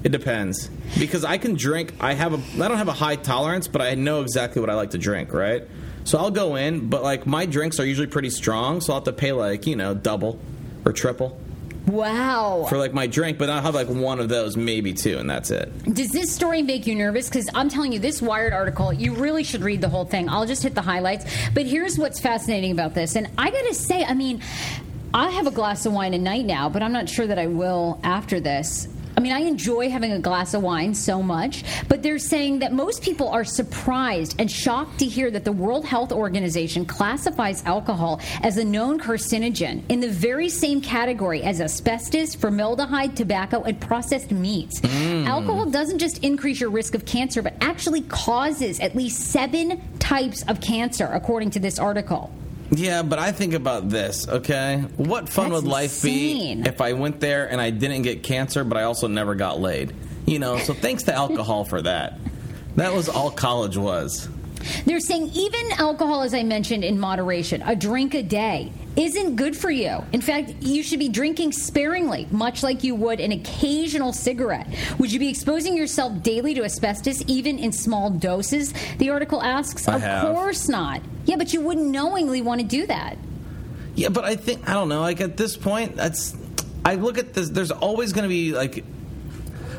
[0.03, 0.67] It depends
[0.99, 1.93] because I can drink.
[1.99, 2.63] I have a.
[2.63, 5.33] I don't have a high tolerance, but I know exactly what I like to drink.
[5.33, 5.63] Right.
[6.03, 9.05] So I'll go in, but like my drinks are usually pretty strong, so I'll have
[9.05, 10.39] to pay like you know double
[10.87, 11.37] or triple.
[11.85, 12.65] Wow.
[12.67, 15.51] for like my drink, but I'll have like one of those, maybe two, and that's
[15.51, 15.71] it.
[15.93, 17.29] Does this story make you nervous?
[17.29, 20.27] Because I'm telling you, this Wired article, you really should read the whole thing.
[20.27, 21.25] I'll just hit the highlights.
[21.53, 23.15] But here's what's fascinating about this.
[23.15, 24.41] And I got to say, I mean,
[25.13, 27.47] I have a glass of wine a night now, but I'm not sure that I
[27.47, 28.89] will after this.
[29.17, 32.71] I mean, I enjoy having a glass of wine so much, but they're saying that
[32.71, 38.21] most people are surprised and shocked to hear that the World Health Organization classifies alcohol
[38.43, 44.29] as a known carcinogen in the very same category as asbestos, formaldehyde, tobacco, and processed
[44.29, 44.81] meats.
[44.81, 45.25] Mm.
[45.25, 50.43] Alcohol doesn't just increase your risk of cancer, but actually causes at least seven types
[50.43, 52.31] of cancer, according to this article.
[52.71, 54.83] Yeah, but I think about this, okay?
[54.97, 56.63] What fun That's would life insane.
[56.63, 59.59] be if I went there and I didn't get cancer, but I also never got
[59.59, 59.93] laid?
[60.25, 62.19] You know, so thanks to alcohol for that.
[62.75, 64.27] That was all college was.
[64.85, 69.55] They're saying even alcohol, as I mentioned, in moderation, a drink a day, isn't good
[69.55, 70.03] for you.
[70.11, 74.67] In fact, you should be drinking sparingly, much like you would an occasional cigarette.
[74.97, 78.73] Would you be exposing yourself daily to asbestos, even in small doses?
[78.97, 79.87] The article asks.
[79.87, 80.33] I of have.
[80.33, 81.01] course not.
[81.25, 83.17] Yeah, but you wouldn't knowingly want to do that.
[83.95, 85.01] Yeah, but I think I don't know.
[85.01, 86.35] Like at this point, that's
[86.85, 87.49] I look at this.
[87.49, 88.83] There's always going to be like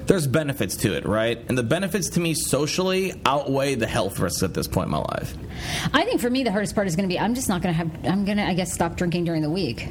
[0.08, 1.38] there's benefits to it, right?
[1.48, 4.98] And the benefits to me socially outweigh the health risks at this point in my
[4.98, 5.34] life.
[5.94, 7.72] I think for me, the hardest part is going to be I'm just not going
[7.74, 9.88] to have, I'm going to, I guess, stop drinking during the week.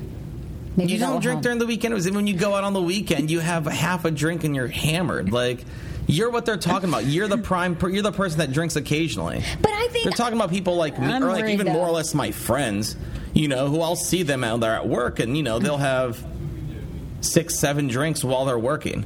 [0.76, 1.44] Maybe You don't drink help.
[1.44, 1.94] during the weekend.
[1.94, 4.56] It was when you go out on the weekend, you have half a drink and
[4.56, 5.32] you're hammered.
[5.32, 5.64] Like
[6.06, 7.06] you're what they're talking about.
[7.06, 7.76] You're the prime.
[7.76, 9.44] Per, you're the person that drinks occasionally.
[9.62, 11.74] But I think They're talking about people like me, I'm or like even though.
[11.74, 12.96] more or less my friends.
[13.34, 16.24] You know, who I'll see them out there at work, and you know they'll have
[17.22, 19.06] six, seven drinks while they're working,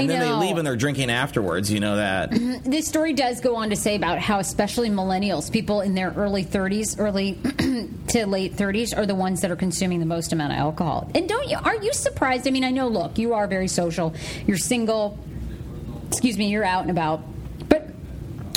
[0.00, 1.70] and then they leave and they're drinking afterwards.
[1.72, 2.30] You know that.
[2.30, 2.70] Mm-hmm.
[2.70, 6.44] this story does go on to say about how especially millennials, people in their early
[6.44, 7.34] 30s, early
[8.08, 11.10] to late 30s, are the ones that are consuming the most amount of alcohol.
[11.14, 11.56] And don't you?
[11.56, 12.46] Are you surprised?
[12.46, 12.88] I mean, I know.
[12.88, 14.14] Look, you are very social.
[14.46, 15.18] You're single.
[16.08, 16.48] Excuse me.
[16.48, 17.22] You're out and about.
[17.68, 17.88] But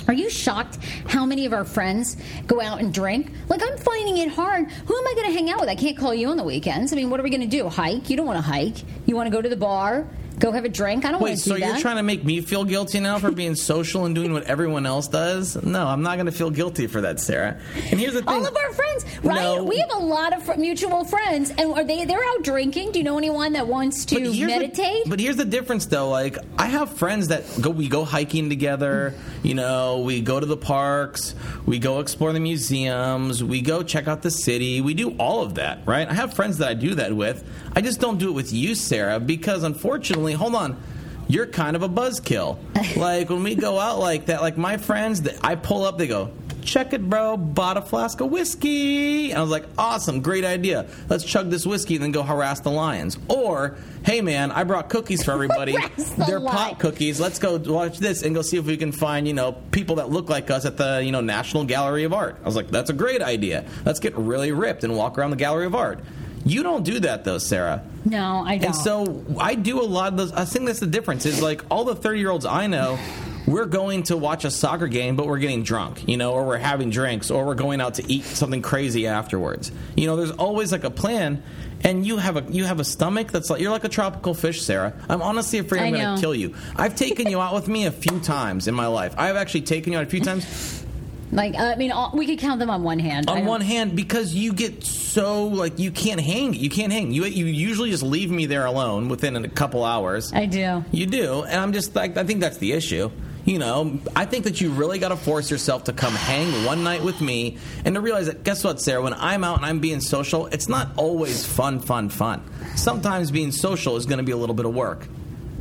[0.07, 3.31] are you shocked how many of our friends go out and drink?
[3.49, 4.69] Like, I'm finding it hard.
[4.69, 5.69] Who am I going to hang out with?
[5.69, 6.93] I can't call you on the weekends.
[6.93, 7.67] I mean, what are we going to do?
[7.67, 8.09] Hike?
[8.09, 8.77] You don't want to hike.
[9.05, 10.07] You want to go to the bar,
[10.39, 11.05] go have a drink?
[11.05, 11.65] I don't want Wait, to do so that.
[11.67, 14.85] you're trying to make me feel guilty now for being social and doing what everyone
[14.85, 15.61] else does?
[15.63, 17.59] No, I'm not going to feel guilty for that, Sarah.
[17.75, 18.29] And here's the thing.
[18.29, 19.35] All of our friends, right?
[19.41, 19.63] No.
[19.63, 22.05] We have a lot of fr- mutual friends, and are they?
[22.05, 22.91] They're out drinking.
[22.91, 25.03] Do you know anyone that wants to the- meditate?
[25.07, 26.09] but here's the difference, though.
[26.09, 27.69] Like, I have friends that go.
[27.69, 29.13] We go hiking together.
[29.43, 31.35] You know, we go to the parks.
[31.65, 33.43] We go explore the museums.
[33.43, 34.81] We go check out the city.
[34.81, 36.07] We do all of that, right?
[36.07, 37.43] I have friends that I do that with.
[37.75, 40.81] I just don't do it with you, Sarah, because unfortunately, hold on.
[41.27, 42.57] You're kind of a buzzkill.
[42.97, 46.07] like when we go out like that, like my friends that I pull up, they
[46.07, 46.31] go,
[46.67, 47.37] check it, bro.
[47.37, 49.31] Bought a flask of whiskey.
[49.31, 50.87] And I was like, awesome, great idea.
[51.09, 53.17] Let's chug this whiskey and then go harass the lions.
[53.27, 55.75] Or, hey man, I brought cookies for everybody.
[56.17, 57.19] The They're pot cookies.
[57.19, 60.09] Let's go watch this and go see if we can find, you know, people that
[60.09, 62.37] look like us at the, you know, National Gallery of Art.
[62.41, 63.65] I was like, that's a great idea.
[63.85, 65.99] Let's get really ripped and walk around the Gallery of Art.
[66.47, 67.83] You don't do that though, Sarah.
[68.05, 68.67] no, I don't.
[68.67, 70.31] And so I do a lot of those.
[70.31, 71.25] I think that's the difference.
[71.25, 72.97] Is like all the thirty year olds I know,
[73.45, 76.57] we're going to watch a soccer game, but we're getting drunk, you know, or we're
[76.57, 79.71] having drinks, or we're going out to eat something crazy afterwards.
[79.95, 81.43] You know, there's always like a plan.
[81.83, 84.63] And you have a you have a stomach that's like you're like a tropical fish,
[84.63, 84.93] Sarah.
[85.07, 86.55] I'm honestly afraid I'm going to kill you.
[86.75, 89.13] I've taken you out with me a few times in my life.
[89.15, 90.83] I've actually taken you out a few times
[91.31, 93.29] like, uh, I mean, all, we could count them on one hand.
[93.29, 96.53] On one hand because you get so like you can't hang.
[96.53, 97.11] You can't hang.
[97.11, 100.31] You you usually just leave me there alone within a couple hours.
[100.33, 100.85] I do.
[100.91, 103.11] You do, and I'm just like I think that's the issue.
[103.43, 106.83] You know, I think that you really got to force yourself to come hang one
[106.83, 109.01] night with me, and to realize that guess what, Sarah?
[109.01, 112.43] When I'm out and I'm being social, it's not always fun, fun, fun.
[112.75, 115.07] Sometimes being social is going to be a little bit of work.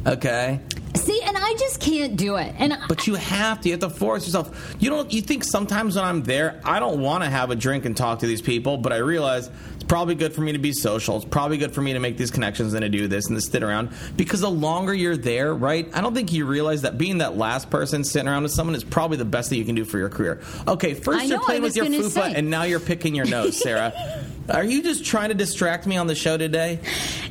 [0.06, 0.60] Okay,
[0.96, 2.54] See, and I just can't do it.
[2.58, 3.68] And but you have to.
[3.68, 4.76] You have to force yourself.
[4.78, 5.12] You don't.
[5.12, 8.20] You think sometimes when I'm there, I don't want to have a drink and talk
[8.20, 11.16] to these people, but I realize it's probably good for me to be social.
[11.16, 13.40] It's probably good for me to make these connections and to do this and to
[13.40, 13.90] sit around.
[14.16, 15.88] Because the longer you're there, right?
[15.94, 18.84] I don't think you realize that being that last person sitting around with someone is
[18.84, 20.40] probably the best thing you can do for your career.
[20.66, 22.34] Okay, first you're playing with your fupa, say.
[22.34, 23.92] and now you're picking your nose, Sarah.
[24.50, 26.78] Are you just trying to distract me on the show today?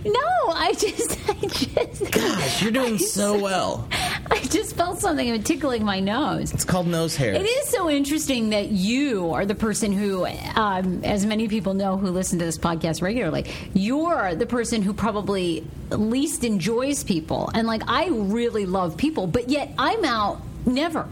[0.04, 3.88] no, I just, I just, Gosh, you're doing so well.
[4.30, 6.54] I just felt something tickling my nose.
[6.54, 7.34] It's called nose hair.
[7.34, 10.26] It is so interesting that you are the person who,
[10.56, 14.94] um, as many people know who listen to this podcast regularly, you're the person who
[14.94, 17.50] probably least enjoys people.
[17.54, 21.08] And like, I really love people, but yet I'm out never.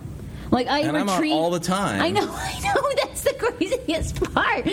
[0.53, 1.99] Like I And I'm out retreat all the time.
[1.99, 2.89] I know, I know.
[3.03, 4.67] That's the craziest part.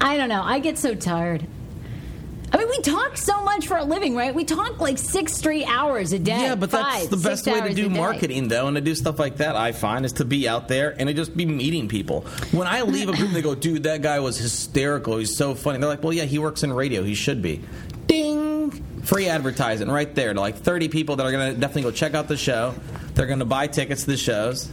[0.00, 0.42] I don't know.
[0.42, 1.46] I get so tired.
[2.52, 4.34] I mean, we talk so much for a living, right?
[4.34, 6.40] We talk like six straight hours a day.
[6.40, 9.20] Yeah, but that's five, the best way to do marketing, though, and to do stuff
[9.20, 9.54] like that.
[9.54, 12.22] I find is to be out there and to just be meeting people.
[12.50, 15.18] When I leave a group, they go, "Dude, that guy was hysterical.
[15.18, 17.04] He's so funny." They're like, "Well, yeah, he works in radio.
[17.04, 17.62] He should be."
[18.08, 18.72] Ding,
[19.04, 22.14] free advertising right there to like thirty people that are going to definitely go check
[22.14, 22.74] out the show.
[23.14, 24.68] They're going to buy tickets to the shows.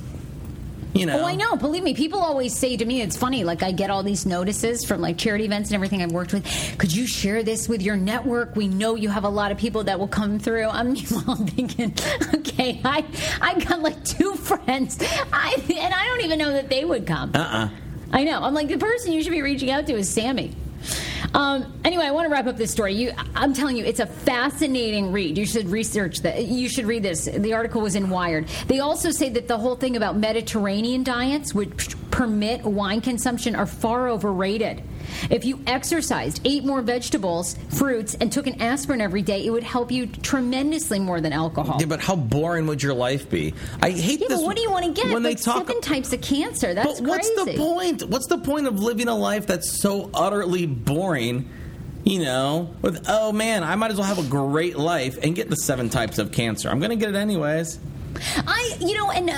[0.98, 1.56] You know, Oh, I know.
[1.56, 3.44] Believe me, people always say to me, it's funny.
[3.44, 6.46] Like I get all these notices from like charity events and everything I've worked with.
[6.78, 8.56] Could you share this with your network?
[8.56, 10.68] We know you have a lot of people that will come through.
[10.68, 10.96] I'm,
[11.48, 11.94] thinking,
[12.34, 13.06] okay, I
[13.42, 14.98] I got like two friends,
[15.32, 17.32] I and I don't even know that they would come.
[17.34, 17.70] Uh uh
[18.12, 18.42] I know.
[18.42, 20.56] I'm like the person you should be reaching out to is Sammy.
[21.34, 22.94] Um, anyway, I want to wrap up this story.
[22.94, 25.38] You, I'm telling you, it's a fascinating read.
[25.38, 26.46] You should research that.
[26.46, 27.26] You should read this.
[27.26, 28.48] The article was in Wired.
[28.68, 33.66] They also say that the whole thing about Mediterranean diets, which permit wine consumption, are
[33.66, 34.84] far overrated.
[35.30, 39.64] If you exercised, ate more vegetables, fruits, and took an aspirin every day, it would
[39.64, 41.78] help you tremendously more than alcohol.
[41.80, 43.54] Yeah, but how boring would your life be?
[43.82, 44.40] I hate Yeah, this.
[44.40, 45.12] but what do you want to get?
[45.14, 45.68] when like they talk?
[45.68, 46.74] seven types of cancer.
[46.74, 47.52] That's but what's crazy.
[47.54, 48.04] the point?
[48.04, 51.50] What's the point of living a life that's so utterly boring?
[52.04, 55.50] You know, with oh man, I might as well have a great life and get
[55.50, 56.70] the seven types of cancer.
[56.70, 57.80] I'm going to get it anyways.
[58.38, 59.30] I, you know, and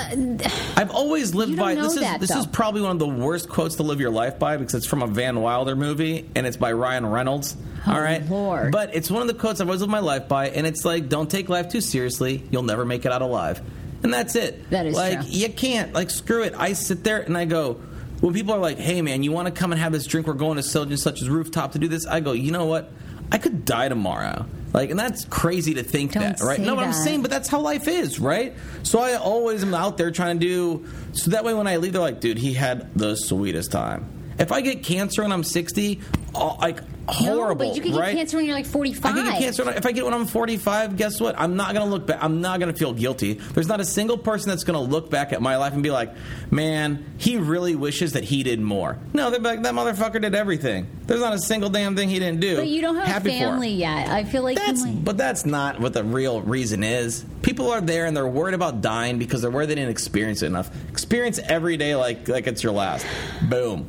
[0.42, 1.94] uh, I've always lived by this.
[1.96, 2.40] Is that, this though.
[2.40, 5.02] is probably one of the worst quotes to live your life by because it's from
[5.02, 7.56] a Van Wilder movie and it's by Ryan Reynolds.
[7.88, 8.72] all right, Oh, Lord.
[8.72, 11.10] but it's one of the quotes I've always lived my life by, and it's like,
[11.10, 12.44] "Don't take life too seriously.
[12.52, 13.62] You'll never make it out alive."
[14.04, 14.70] And that's it.
[14.70, 15.30] That is like true.
[15.30, 16.54] you can't like screw it.
[16.58, 17.80] I sit there and I go.
[18.22, 20.28] When people are like, "Hey man, you want to come and have this drink?
[20.28, 22.66] We're going to such and such as rooftop to do this." I go, "You know
[22.66, 22.92] what?
[23.32, 26.60] I could die tomorrow." Like, and that's crazy to think Don't that, right?
[26.60, 28.54] no, but I'm saying, but that's how life is, right?
[28.84, 31.94] So I always am out there trying to do so that way when I leave,
[31.94, 34.19] they're like, dude, he had the sweetest time.
[34.40, 36.00] If I get cancer when I'm 60,
[36.34, 38.16] oh, like horrible, No, but you can get right?
[38.16, 39.06] cancer when you're like 45.
[39.06, 40.96] I can get cancer if I get when I'm 45.
[40.96, 41.38] Guess what?
[41.38, 42.24] I'm not gonna look back.
[42.24, 43.34] I'm not gonna feel guilty.
[43.34, 46.14] There's not a single person that's gonna look back at my life and be like,
[46.52, 50.88] "Man, he really wishes that he did more." No, they're like, "That motherfucker did everything."
[51.06, 52.56] There's not a single damn thing he didn't do.
[52.58, 54.10] But you don't have Happy a family yet.
[54.10, 57.26] I feel like That's, but that's not what the real reason is.
[57.42, 60.46] People are there and they're worried about dying because they're worried they didn't experience it
[60.46, 60.70] enough.
[60.88, 63.06] Experience every day like like it's your last.
[63.50, 63.88] Boom.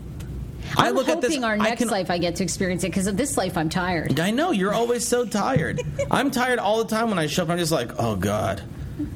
[0.76, 1.42] I I'm look hoping at this.
[1.42, 3.68] our I next can, life I get to experience it because of this life I'm
[3.68, 4.18] tired.
[4.20, 5.80] I know you're always so tired.
[6.10, 7.50] I'm tired all the time when I show up.
[7.50, 8.62] I'm just like, oh god,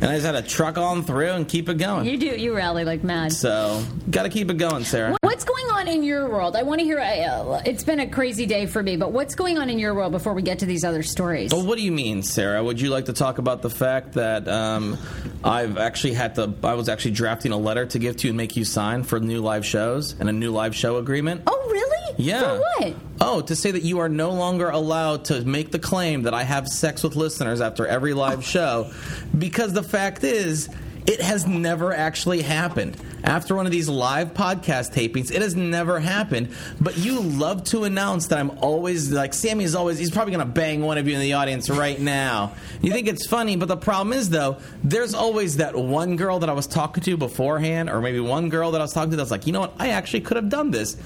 [0.01, 2.07] and I just had to truck on through and keep it going.
[2.07, 3.33] You do you rally like mad.
[3.33, 5.17] So got to keep it going, Sarah.
[5.23, 6.57] What's going on in your world?
[6.57, 6.99] I want to hear.
[6.99, 10.13] Uh, it's been a crazy day for me, but what's going on in your world
[10.13, 11.53] before we get to these other stories?
[11.53, 12.63] Well, what do you mean, Sarah?
[12.63, 14.99] Would you like to talk about the fact that um,
[15.43, 16.55] I've actually had to?
[16.63, 19.19] I was actually drafting a letter to give to you and make you sign for
[19.21, 21.43] new live shows and a new live show agreement.
[21.47, 22.15] Oh, really?
[22.17, 22.41] Yeah.
[22.41, 22.95] For what?
[23.27, 26.43] Oh, to say that you are no longer allowed to make the claim that I
[26.43, 28.43] have sex with listeners after every live oh.
[28.43, 28.91] show,
[29.37, 30.69] because the fact is,
[31.07, 32.99] it has never actually happened.
[33.25, 36.51] After one of these live podcast tapings, it has never happened.
[36.79, 39.99] But you love to announce that I'm always like Sammy is always.
[39.99, 42.53] He's probably going to bang one of you in the audience right now.
[42.83, 46.51] You think it's funny, but the problem is though, there's always that one girl that
[46.51, 49.31] I was talking to beforehand, or maybe one girl that I was talking to that's
[49.31, 50.99] like, you know what, I actually could have done this.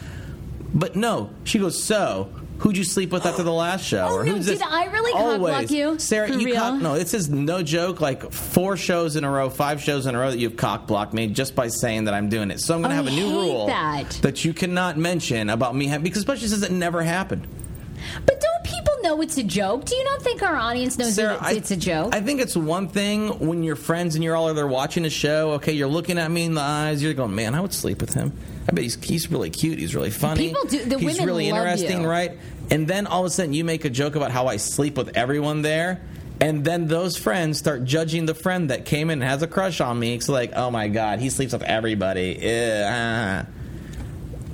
[0.74, 1.82] But no, she goes.
[1.82, 4.06] So, who'd you sleep with after the last show?
[4.10, 4.62] Oh, or no, who's did this?
[4.62, 5.98] I really cock Always, block you?
[5.98, 6.28] Sarah.
[6.28, 6.56] For you real?
[6.56, 6.80] cock.
[6.80, 8.00] No, this is no joke.
[8.00, 11.14] Like four shows in a row, five shows in a row that you've cock blocked
[11.14, 12.60] me just by saying that I'm doing it.
[12.60, 14.44] So I'm going to have a new hate rule that.
[14.44, 17.46] you cannot mention about me having because especially since it never happened.
[18.26, 18.57] But don't
[19.02, 19.84] know it's a joke?
[19.84, 22.14] Do you not think our audience knows Sarah, that it's, it's a joke?
[22.14, 25.52] I think it's one thing when you're friends and you're all there watching a show.
[25.52, 27.02] Okay, you're looking at me in the eyes.
[27.02, 28.32] You're going, man, I would sleep with him.
[28.68, 29.78] I bet he's, he's really cute.
[29.78, 30.48] He's really funny.
[30.48, 32.08] People do- the he's women really love interesting, you.
[32.08, 32.38] right?
[32.70, 35.16] And then all of a sudden you make a joke about how I sleep with
[35.16, 36.02] everyone there.
[36.40, 39.80] And then those friends start judging the friend that came in and has a crush
[39.80, 40.14] on me.
[40.14, 42.38] It's like, oh my god, he sleeps with everybody.
[42.40, 43.46] Ew, ah.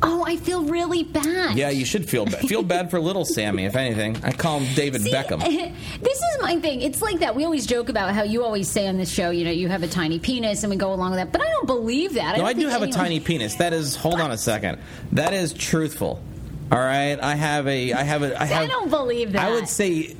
[0.04, 1.56] Oh, I feel really bad.
[1.56, 2.40] Yeah, you should feel bad.
[2.48, 4.16] feel bad for little Sammy, if anything.
[4.22, 5.40] I call him David See, Beckham.
[6.00, 6.82] This is my thing.
[6.82, 7.34] It's like that.
[7.34, 9.82] We always joke about how you always say on this show, you know, you have
[9.82, 11.32] a tiny penis, and we go along with that.
[11.32, 12.32] But I don't believe that.
[12.32, 13.56] No, don't I do have a tiny penis.
[13.56, 13.96] That is.
[13.96, 14.78] Hold on a second.
[15.12, 16.22] That is truthful.
[16.70, 17.18] All right.
[17.20, 17.92] I have a.
[17.92, 18.40] I have a.
[18.40, 18.62] I have.
[18.64, 19.46] I don't believe that.
[19.48, 20.16] I would say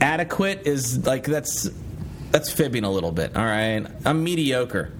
[0.00, 1.68] adequate is like that's
[2.30, 3.36] that's fibbing a little bit.
[3.36, 3.86] All right.
[4.04, 4.92] I'm mediocre.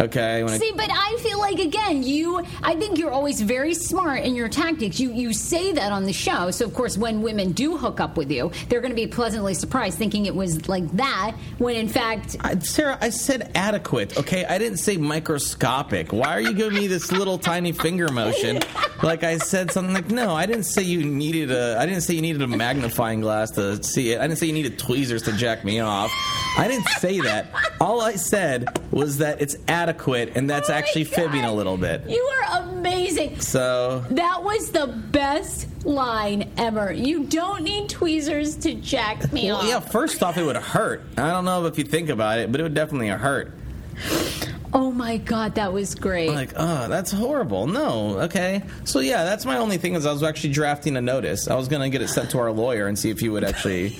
[0.00, 2.42] Okay, See, but I feel like again, you.
[2.62, 4.98] I think you're always very smart in your tactics.
[4.98, 8.16] You you say that on the show, so of course, when women do hook up
[8.16, 11.88] with you, they're going to be pleasantly surprised, thinking it was like that, when in
[11.88, 14.16] fact, I, Sarah, I said adequate.
[14.18, 16.12] Okay, I didn't say microscopic.
[16.12, 18.60] Why are you giving me this little tiny finger motion?
[19.02, 21.78] Like I said something like, no, I didn't say you needed a.
[21.78, 24.18] I didn't say you needed a magnifying glass to see it.
[24.18, 26.10] I didn't say you needed tweezers to jack me off.
[26.58, 27.46] I didn't say that.
[27.80, 29.89] All I said was that it's adequate,
[30.36, 32.02] and that's Oh actually fibbing a little bit.
[32.08, 33.40] you are amazing.
[33.40, 36.92] So That was the best line ever.
[36.92, 39.66] You don't need tweezers to jack me Well, off.
[39.68, 41.02] yeah, first off, it would hurt.
[41.16, 43.52] I don't know if you think about it, but it would definitely hurt.
[44.72, 46.30] Oh my god, that was great.
[46.30, 47.66] Like, oh, that's horrible.
[47.66, 48.62] No, okay.
[48.84, 51.48] So yeah, that's my only thing is I was actually drafting a notice.
[51.48, 53.96] I was gonna get it sent to our lawyer and see if he would actually.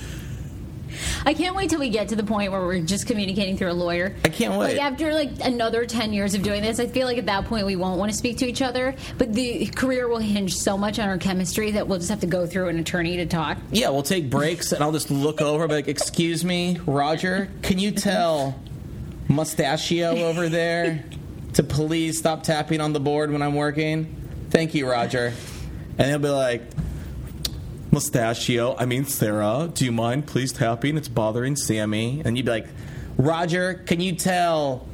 [1.25, 3.75] I can't wait till we get to the point where we're just communicating through a
[3.75, 4.15] lawyer.
[4.25, 4.77] I can't wait.
[4.77, 7.67] Like after like another ten years of doing this, I feel like at that point
[7.67, 8.95] we won't want to speak to each other.
[9.19, 12.27] But the career will hinge so much on our chemistry that we'll just have to
[12.27, 13.59] go through an attorney to talk.
[13.71, 17.49] Yeah, we'll take breaks and I'll just look over, and be like, "Excuse me, Roger,
[17.63, 18.59] can you tell
[19.29, 21.05] Mustachio over there
[21.55, 24.17] to please stop tapping on the board when I'm working?
[24.51, 25.33] Thank you, Roger."
[25.99, 26.63] And he'll be like.
[27.93, 30.97] Mustachio, I mean Sarah, do you mind please tapping?
[30.97, 32.23] It's bothering Sammy.
[32.25, 32.69] And you'd be like,
[33.17, 34.87] Roger, can you tell,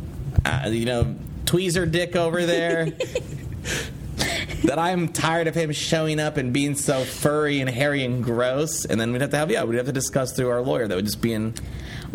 [0.44, 2.86] uh, you know, Tweezer Dick over there
[4.64, 8.84] that I'm tired of him showing up and being so furry and hairy and gross?
[8.86, 10.88] And then we'd have to have, yeah, we'd have to discuss through our lawyer.
[10.88, 11.54] That would just be in.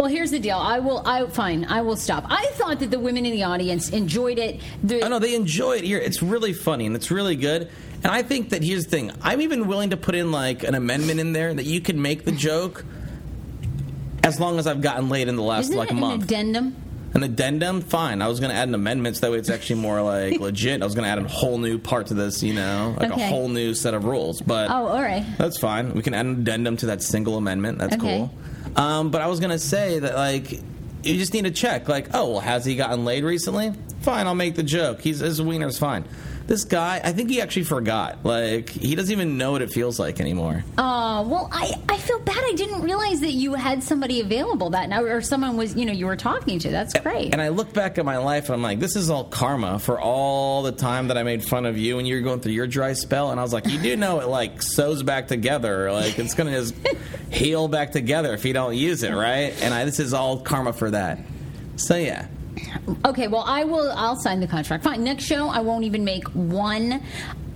[0.01, 0.57] Well, here's the deal.
[0.57, 1.03] I will.
[1.05, 1.63] I fine.
[1.65, 2.25] I will stop.
[2.27, 4.59] I thought that the women in the audience enjoyed it.
[4.83, 5.99] The, I know they enjoy it here.
[5.99, 7.69] It's really funny and it's really good.
[7.97, 9.11] And I think that here's the thing.
[9.21, 12.25] I'm even willing to put in like an amendment in there that you can make
[12.25, 12.83] the joke
[14.23, 16.23] as long as I've gotten laid in the last Isn't like a an month.
[16.23, 16.75] addendum?
[17.13, 18.23] An addendum, fine.
[18.23, 20.81] I was going to add an amendment so that way it's actually more like legit.
[20.81, 23.23] I was going to add a whole new part to this, you know, like Okay.
[23.23, 24.41] a whole new set of rules.
[24.41, 25.23] But Oh, all right.
[25.37, 25.93] that's fine.
[25.93, 27.77] We can add an addendum to that single amendment.
[27.77, 28.17] That's Okay.
[28.17, 28.33] cool.
[28.75, 30.51] Um, but I was to say that like
[31.03, 31.87] you just need to check.
[31.87, 33.73] Like, oh well, has he gotten laid recently?
[34.01, 35.01] Fine, I'll make the joke.
[35.01, 36.05] He's his wiener's fine.
[36.47, 38.25] This guy, I think he actually forgot.
[38.25, 40.65] Like, he doesn't even know what it feels like anymore.
[40.77, 42.35] Uh, well, I, I feel bad.
[42.35, 45.93] I didn't realize that you had somebody available that night, or someone was, you know,
[45.93, 46.69] you were talking to.
[46.69, 47.31] That's great.
[47.31, 50.01] And I look back at my life and I'm like, this is all karma for
[50.01, 52.67] all the time that I made fun of you and you were going through your
[52.67, 53.31] dry spell.
[53.31, 55.91] And I was like, you do know it like sews back together.
[55.91, 56.75] Like it's gonna just
[57.31, 59.53] heal back together if you don't use it, right?
[59.61, 61.19] And I, this is all karma for that.
[61.77, 62.27] So yeah.
[63.05, 63.91] Okay, well, I will.
[63.91, 64.83] I'll sign the contract.
[64.83, 65.03] Fine.
[65.03, 67.01] Next show, I won't even make one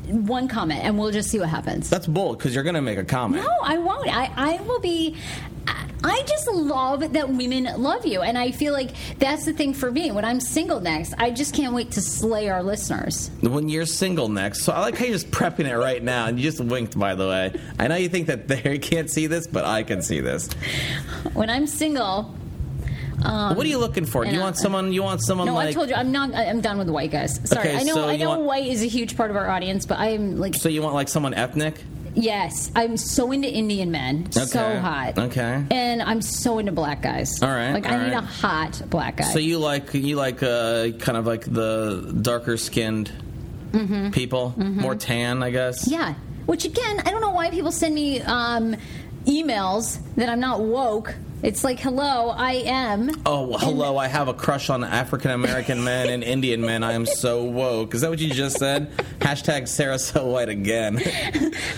[0.08, 1.90] one comment, and we'll just see what happens.
[1.90, 3.44] That's bold because you're gonna make a comment.
[3.44, 4.08] No, I won't.
[4.16, 5.16] I, I will be.
[5.68, 9.74] I- I just love that women love you, and I feel like that's the thing
[9.74, 10.12] for me.
[10.12, 13.32] When I'm single next, I just can't wait to slay our listeners.
[13.42, 16.38] When you're single next, so I like how you're just prepping it right now, and
[16.38, 17.60] you just winked, by the way.
[17.80, 20.48] I know you think that they can't see this, but I can see this.
[21.34, 22.36] When I'm single,
[23.24, 24.26] um, what are you looking for?
[24.26, 24.92] Do you want uh, someone?
[24.94, 25.70] You want someone no, like?
[25.70, 26.34] I told you I'm not.
[26.34, 27.40] I- I'm done with the white guys.
[27.48, 27.94] Sorry, Okay, I know.
[27.94, 30.56] so I know want- white is a huge part of our audience, but I'm like,
[30.56, 31.76] So you want like someone ethnic?
[32.14, 35.18] yes, I'm so into Indian men, so hot.
[35.18, 35.64] okay.
[35.70, 37.42] and I'm so into black guys.
[37.42, 39.26] All right, like I all need a hot black guy.
[39.26, 43.12] So you like you like uh, kind of like the darker skinned
[44.14, 45.86] people, more tan, I guess.
[45.86, 45.94] Mm-hmm.
[45.94, 46.14] Yeah.
[46.46, 48.76] Which again, I don't know why people send me um,
[49.26, 51.16] emails that I'm not woke.
[51.46, 53.12] It's like, hello, I am.
[53.24, 53.98] Oh, well, hello!
[53.98, 56.82] I have a crush on African American men and Indian men.
[56.82, 57.94] I am so woke.
[57.94, 58.92] Is that what you just said?
[59.20, 60.98] Hashtag Sarah so white again.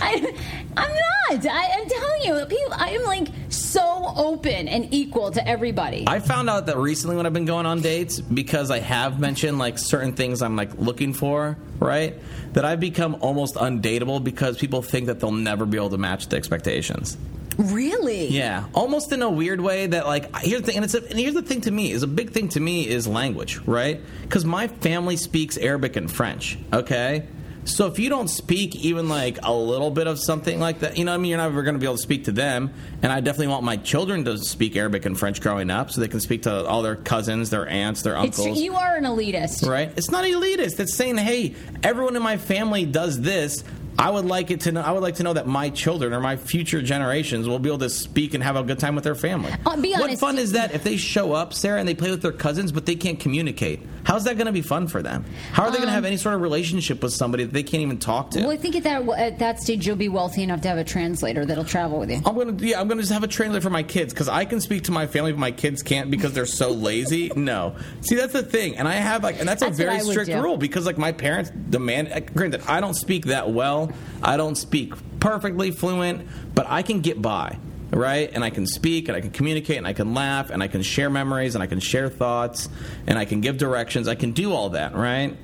[0.01, 0.34] I,
[0.77, 1.45] I'm not.
[1.45, 2.73] I, I'm telling you, people.
[2.77, 6.06] I am like so open and equal to everybody.
[6.08, 9.60] I found out that recently when I've been going on dates because I have mentioned
[9.60, 12.15] like certain things I'm like looking for, right?
[12.53, 16.30] That I've become almost undateable because people think that they'll never be able to match
[16.30, 17.17] the expectations.
[17.58, 18.28] Really?
[18.28, 21.20] Yeah, almost in a weird way that like here's the thing, and it's a, and
[21.20, 24.02] here's the thing to me is a big thing to me is language, right?
[24.22, 26.58] Because my family speaks Arabic and French.
[26.72, 27.28] Okay.
[27.65, 31.04] So if you don't speak even like a little bit of something like that, you
[31.04, 32.72] know, what I mean, you're never going to be able to speak to them.
[33.04, 36.08] And I definitely want my children to speak Arabic and French growing up, so they
[36.08, 38.62] can speak to all their cousins, their aunts, their It's, uncles.
[38.62, 39.67] you are an elitist.
[39.67, 39.91] Right?
[39.98, 40.80] It's not elitist.
[40.80, 43.65] It's saying, hey, everyone in my family does this.
[43.99, 44.81] I would like it to know.
[44.81, 47.79] I would like to know that my children or my future generations will be able
[47.79, 49.51] to speak and have a good time with their family.
[49.65, 52.21] Uh, be what fun is that if they show up, Sarah, and they play with
[52.21, 53.81] their cousins, but they can't communicate?
[54.08, 55.26] How's that going to be fun for them?
[55.52, 57.82] How are they going to have any sort of relationship with somebody that they can't
[57.84, 58.39] even talk to?
[58.39, 60.84] Well, I think at that at that stage you'll be wealthy enough to have a
[60.86, 62.22] translator that'll travel with you.
[62.26, 64.62] I'm gonna yeah, I'm gonna just have a translator for my kids because I can
[64.62, 67.32] speak to my family, but my kids can't because they're so lazy.
[67.38, 70.32] No, see that's the thing, and I have like, and that's, That's a very strict
[70.32, 72.12] rule because like my parents demand.
[72.12, 73.91] uh, Granted, I don't speak that well.
[74.24, 77.58] I don't speak perfectly fluent, but I can get by.
[77.89, 80.67] Right, and I can speak, and I can communicate, and I can laugh, and I
[80.67, 82.67] can share memories, and I can share thoughts,
[83.07, 84.09] and I can give directions.
[84.09, 85.38] I can do all that, right?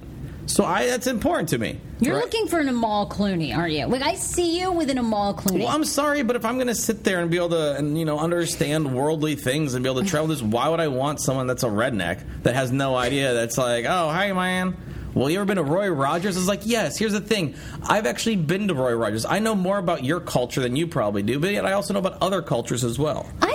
[0.45, 1.79] So I that's important to me.
[1.99, 2.23] You're right?
[2.23, 3.85] looking for an Amal Clooney, aren't you?
[3.85, 5.59] Like I see you with an Amal Clooney.
[5.59, 7.97] Well, I'm sorry, but if I'm going to sit there and be able to, and
[7.97, 11.21] you know, understand worldly things and be able to travel this, why would I want
[11.21, 13.33] someone that's a redneck that has no idea?
[13.33, 14.75] That's like, oh, hi, man.
[15.13, 16.37] Well, you ever been to Roy Rogers?
[16.37, 16.97] It's like, yes.
[16.97, 19.25] Here's the thing: I've actually been to Roy Rogers.
[19.25, 21.99] I know more about your culture than you probably do, but yet I also know
[21.99, 23.29] about other cultures as well.
[23.41, 23.52] I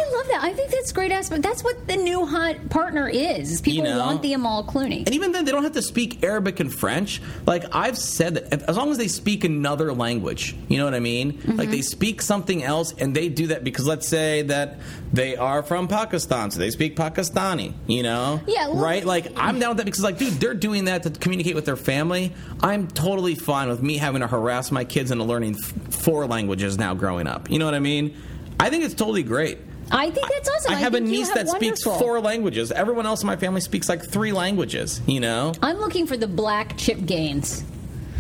[0.97, 1.09] love that.
[1.09, 1.43] I that's great aspect.
[1.43, 3.51] That's what the new hot partner is.
[3.53, 3.99] is people You know?
[3.99, 5.05] want the Amal Clooney.
[5.07, 7.21] And even then, they don't have to speak Arabic and French.
[7.47, 11.01] Like I've said that, as long as they speak another language, you know what I
[11.01, 11.33] mean.
[11.35, 11.57] Mm-hmm.
[11.57, 14.79] Like they speak something else, and they do that because let's say that
[15.13, 17.75] they are from Pakistan, so they speak Pakistani.
[17.87, 19.05] You know, Yeah, well- right.
[19.05, 21.77] Like I'm down with that because, like, dude, they're doing that to communicate with their
[21.77, 22.33] family.
[22.61, 26.95] I'm totally fine with me having to harass my kids into learning four languages now
[26.95, 27.51] growing up.
[27.51, 28.17] You know what I mean?
[28.61, 29.59] I think it's totally great.
[29.91, 30.73] I think that's awesome.
[30.73, 32.73] I have a niece have that speaks four languages.
[32.73, 35.01] Everyone else in my family speaks like three languages.
[35.07, 35.53] You know.
[35.63, 37.65] I'm looking for the black Chip Gaines.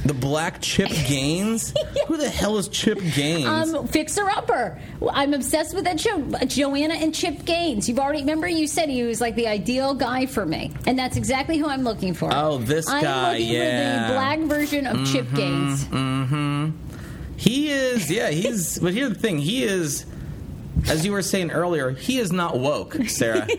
[0.04, 1.74] The Black Chip Gaines?
[2.06, 3.74] Who the hell is Chip Gaines?
[3.74, 4.80] Um, Fixer Upper.
[5.12, 6.22] I'm obsessed with that show.
[6.46, 7.88] Joanna and Chip Gaines.
[7.88, 11.16] You've already remember you said he was like the ideal guy for me, and that's
[11.16, 12.30] exactly who I'm looking for.
[12.32, 13.98] Oh, this I'm guy, looking yeah.
[13.98, 15.84] Mm-hmm, for the black version of Chip Gaines.
[15.84, 16.70] Mm-hmm.
[17.36, 20.06] he is, yeah, he's, but here's the thing he is,
[20.88, 23.46] as you were saying earlier, he is not woke, Sarah.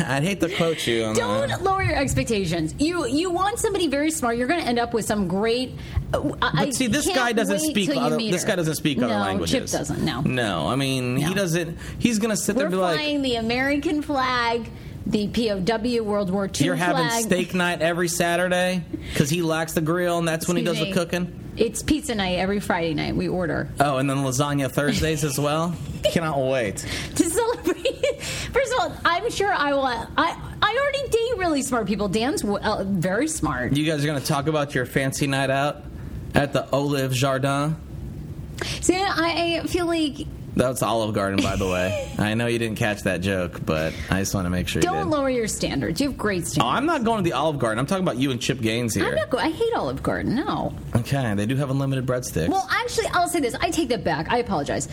[0.00, 1.62] I'd hate to quote you on Don't that.
[1.62, 2.74] lower your expectations.
[2.78, 4.36] You you want somebody very smart.
[4.36, 5.72] You're going to end up with some great.
[6.12, 8.16] uh, I But see, this guy doesn't speak other.
[8.18, 9.70] This guy doesn't speak other no, languages.
[9.70, 10.04] Chip doesn't.
[10.04, 10.20] No.
[10.20, 11.78] No, I mean he doesn't.
[11.98, 14.68] He's gonna sit there We're and be like, flying the American flag,
[15.06, 19.80] the POW World War II "You're having steak night every Saturday because he lacks the
[19.80, 23.14] grill, and that's when he does Excuse the cooking." It's pizza night every Friday night.
[23.14, 25.76] We order Oh, and then lasagna Thursdays as well.
[26.04, 26.78] Cannot wait.
[27.16, 28.22] to celebrate.
[28.22, 29.84] First of all, I'm sure I will.
[29.84, 30.06] I
[30.62, 32.08] I already date really smart people.
[32.08, 33.76] Dan's uh, very smart.
[33.76, 35.84] You guys are going to talk about your fancy night out
[36.34, 37.76] at the Olive Jardin.
[38.80, 40.26] See, I I feel like
[40.60, 42.12] That's Olive Garden, by the way.
[42.18, 44.88] I know you didn't catch that joke, but I just want to make sure you
[44.88, 45.16] don't did.
[45.16, 46.02] lower your standards.
[46.02, 46.76] You have great Oh, standards.
[46.76, 47.78] I'm not going to the Olive Garden.
[47.78, 49.06] I'm talking about you and Chip Gaines here.
[49.06, 49.30] I'm not.
[49.30, 50.34] Go- I hate Olive Garden.
[50.34, 50.74] No.
[50.94, 52.50] okay, they do have unlimited breadsticks.
[52.50, 53.54] Well, actually, I'll say this.
[53.54, 54.30] I take that back.
[54.30, 54.86] I apologize.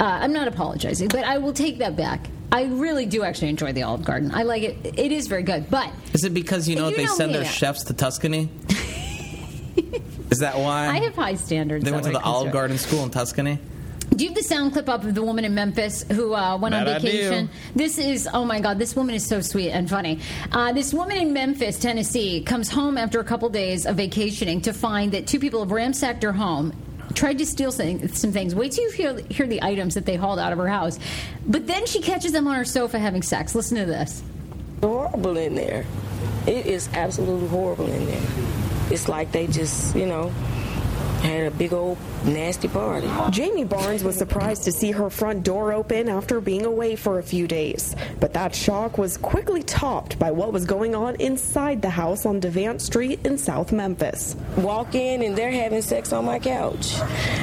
[0.00, 2.26] Uh, I'm not apologizing, but I will take that back.
[2.50, 4.32] I really do actually enjoy the Olive Garden.
[4.34, 4.98] I like it.
[4.98, 5.70] It is very good.
[5.70, 8.48] But Is it because you know You they know send their chefs to Tuscany?
[10.30, 10.88] Is that why?
[10.88, 11.84] I have high standards.
[11.84, 12.52] they went to the Olive.
[12.52, 13.60] Garden school in Tuscany.
[14.14, 16.74] Do you have the sound clip up of the woman in Memphis who uh, went
[16.74, 17.06] on That I do.
[17.10, 17.50] vacation?
[17.74, 20.20] This is, oh my God, this woman is so sweet and funny.
[20.52, 24.72] Uh, this woman in Memphis, Tennessee, comes home after a couple days of vacationing to
[24.72, 26.72] find that two people have ransacked her home.
[27.14, 28.54] Tried to steal some, some things.
[28.54, 30.98] Wait till you hear, hear the items that they hauled out of her house.
[31.46, 33.54] But then she catches them on her sofa having sex.
[33.54, 34.22] Listen to this.
[34.80, 35.84] horrible in there.
[36.46, 38.22] It is absolutely horrible in there.
[38.90, 40.32] It's like they just, you know,
[41.28, 43.08] had a big old nasty party.
[43.30, 47.22] Jamie Barnes was surprised to see her front door open after being away for a
[47.22, 47.94] few days.
[48.20, 52.40] But that shock was quickly topped by what was going on inside the house on
[52.40, 54.36] Devant Street in South Memphis.
[54.56, 56.98] Walk in and they're having sex on my couch.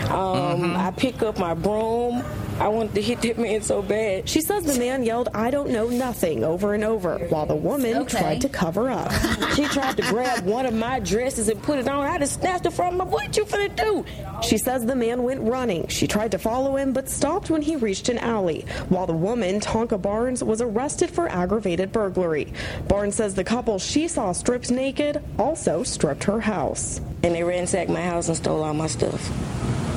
[0.09, 2.23] Um, I pick up my broom.
[2.61, 4.29] I wanted to hit that man so bad.
[4.29, 7.97] She says the man yelled, I don't know nothing, over and over, while the woman
[7.97, 8.19] Okay.
[8.19, 9.11] tried to cover up.
[9.55, 12.05] She tried to grab one of my dresses and put it on.
[12.05, 13.05] I just snatched it from her.
[13.05, 14.05] What you finna do?
[14.41, 15.87] She says the man went running.
[15.87, 19.59] She tried to follow him, but stopped when he reached an alley, while the woman,
[19.59, 22.53] Tonka Barnes, was arrested for aggravated burglary.
[22.87, 27.01] Barnes says the couple she saw stripped naked also stripped her house.
[27.23, 29.29] And they ransacked my house and stole all my stuff.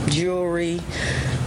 [0.09, 0.81] Jewelry,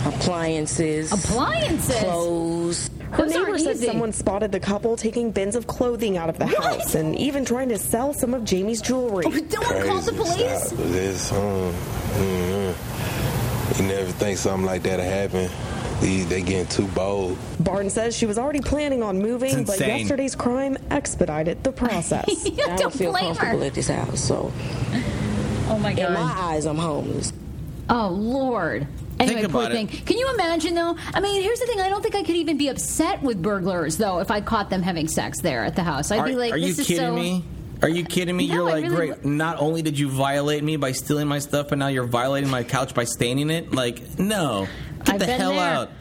[0.05, 1.95] appliances, Appliances.
[1.99, 2.89] clothes.
[3.11, 3.85] Her Those neighbor said easy.
[3.85, 7.69] someone spotted the couple taking bins of clothing out of the house and even trying
[7.69, 9.23] to sell some of Jamie's jewelry.
[9.23, 10.71] Don't want to call the police.
[10.71, 11.31] This.
[11.31, 11.73] Um,
[12.17, 15.49] mm, you never think something like that'll happen.
[16.01, 17.37] They, they getting too bold.
[17.61, 22.25] Barton says she was already planning on moving, but yesterday's crime expedited the process.
[22.45, 23.65] I don't don't feel blame comfortable her.
[23.65, 24.19] at this house.
[24.19, 24.51] So,
[25.69, 26.07] Oh my god.
[26.07, 27.31] in my eyes, I'm homeless.
[27.89, 28.87] Oh Lord.
[29.19, 29.89] Anyway, Think poor about thing.
[29.89, 30.05] it.
[30.05, 30.95] Can you imagine though?
[31.13, 31.81] I mean, here's the thing.
[31.81, 34.81] I don't think I could even be upset with burglars though if I caught them
[34.81, 36.11] having sex there at the house.
[36.11, 37.15] I'd Are, be like, are you kidding so.
[37.15, 37.43] me?
[37.81, 38.47] Are you kidding me?
[38.47, 39.25] No, you're like, really great.
[39.25, 42.63] Not only did you violate me by stealing my stuff, but now you're violating my
[42.63, 43.71] couch by staining it.
[43.71, 44.67] Like, no,
[45.03, 45.59] get I've the hell there.
[45.59, 45.91] out.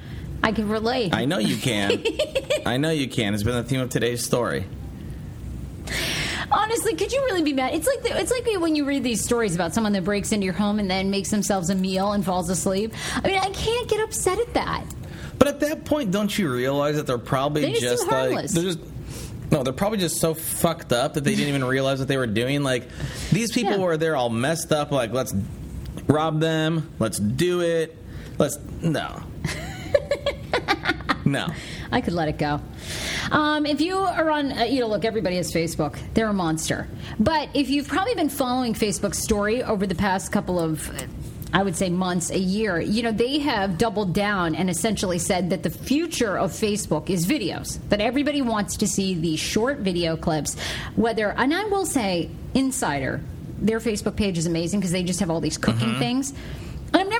[0.43, 1.14] I can relate.
[1.14, 2.03] I know you can.
[2.66, 3.34] I know you can.
[3.34, 4.66] It's been the theme of today's story.
[6.51, 7.75] Honestly, could you really be mad?
[7.75, 10.45] It's like the, it's like when you read these stories about someone that breaks into
[10.45, 12.93] your home and then makes themselves a meal and falls asleep.
[13.17, 14.85] I mean, I can't get upset at that.
[15.39, 18.63] But at that point, don't you realize that they're probably They just just like they're
[18.63, 18.79] just
[19.51, 22.27] no, they're probably just so fucked up that they didn't even realize what they were
[22.27, 22.63] doing.
[22.63, 22.89] Like
[23.31, 23.79] these people Yeah.
[23.79, 24.91] were there all messed up.
[24.93, 25.35] Like let's
[26.09, 26.91] rob them.
[26.99, 27.97] Let's do it.
[28.39, 29.23] Let's no,
[31.25, 31.49] no.
[31.91, 32.61] I could let it go.
[33.30, 35.99] Um, if you are on, uh, you know, look, everybody has Facebook.
[36.14, 36.89] They're a monster.
[37.18, 40.91] But if you've probably been following Facebook's story over the past couple of,
[41.53, 45.51] I would say, months, a year, you know, they have doubled down and essentially said
[45.51, 47.78] that the future of Facebook is videos.
[47.89, 50.59] That everybody wants to see these short video clips.
[50.97, 53.20] Whether, and I will say, Insider,
[53.59, 56.34] their Facebook page is amazing because they just have all these cooking things.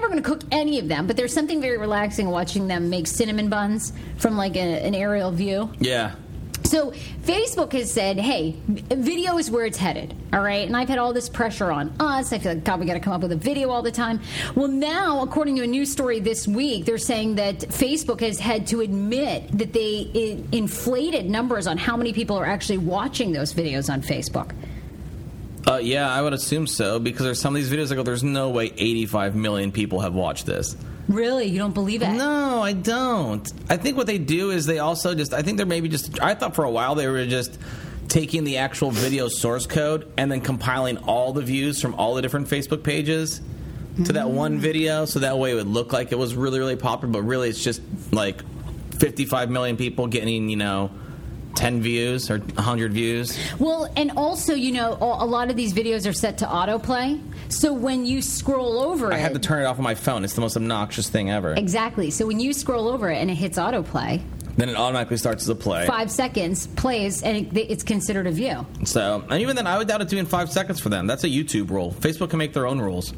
[0.07, 3.09] Never going to cook any of them, but there's something very relaxing watching them make
[3.09, 5.73] cinnamon buns from like a, an aerial view.
[5.81, 6.15] Yeah.
[6.63, 6.93] So
[7.23, 11.13] Facebook has said, "Hey, video is where it's headed." All right, and I've had all
[11.13, 12.33] this pressure on us.
[12.33, 14.21] I feel like God, we got to come up with a video all the time.
[14.55, 18.69] Well, now, according to a news story this week, they're saying that Facebook has had
[18.69, 23.53] to admit that they eh, inflated numbers on how many people are actually watching those
[23.53, 24.53] videos on Facebook.
[25.67, 28.23] Uh, yeah, I would assume so because there's some of these videos I go, there's
[28.23, 30.77] no way 85 million people have watched this.
[31.09, 32.09] Really, you don't believe it?
[32.11, 33.53] No, I don't.
[33.69, 35.33] I think what they do is they also just.
[35.33, 36.21] I think they're maybe just.
[36.21, 37.59] I thought for a while they were just
[38.09, 42.23] taking the actual video source code and then compiling all the views from all the
[42.23, 43.41] different Facebook pages
[44.05, 46.77] to that one video, so that way it would look like it was really, really
[46.77, 47.13] popular.
[47.13, 47.81] But really, it's just
[48.13, 48.43] like
[48.99, 50.91] 55 million people getting, you know,
[51.57, 53.37] 10 views or 100 views.
[53.59, 57.21] Well, and also, you know, a lot of these videos are set to autoplay.
[57.49, 60.25] So when you scroll over I it, had to turn it off on my phone.
[60.25, 61.55] It's the most obnoxious thing ever.
[61.55, 62.11] exactly.
[62.11, 64.23] So when you scroll over it and it hits autoplay,
[64.57, 65.87] Then it automatically starts as a play.
[65.87, 68.67] five seconds plays and it, it's considered a view.
[68.85, 71.07] So, and even then, I would doubt it doing five seconds for them.
[71.07, 71.93] That's a YouTube rule.
[71.93, 73.13] Facebook can make their own rules.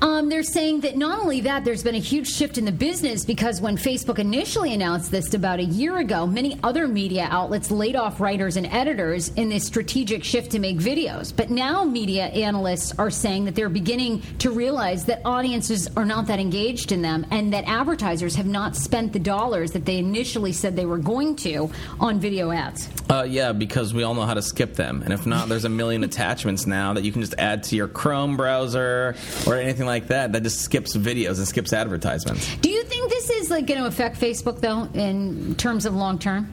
[0.00, 3.24] Um, they're saying that not only that, there's been a huge shift in the business
[3.24, 7.96] because when Facebook initially announced this about a year ago, many other media outlets laid
[7.96, 11.34] off writers and editors in this strategic shift to make videos.
[11.34, 16.26] But now media analysts are saying that they're beginning to realize that audiences are not
[16.26, 20.52] that engaged in them and that advertisers have not spent the dollars that they initially
[20.56, 22.88] said they were going to on video ads.
[23.08, 25.02] Uh, yeah, because we all know how to skip them.
[25.02, 27.88] And if not, there's a million attachments now that you can just add to your
[27.88, 29.14] Chrome browser
[29.46, 32.56] or anything like that that just skips videos and skips advertisements.
[32.56, 36.18] Do you think this is like going to affect Facebook though in terms of long
[36.18, 36.52] term?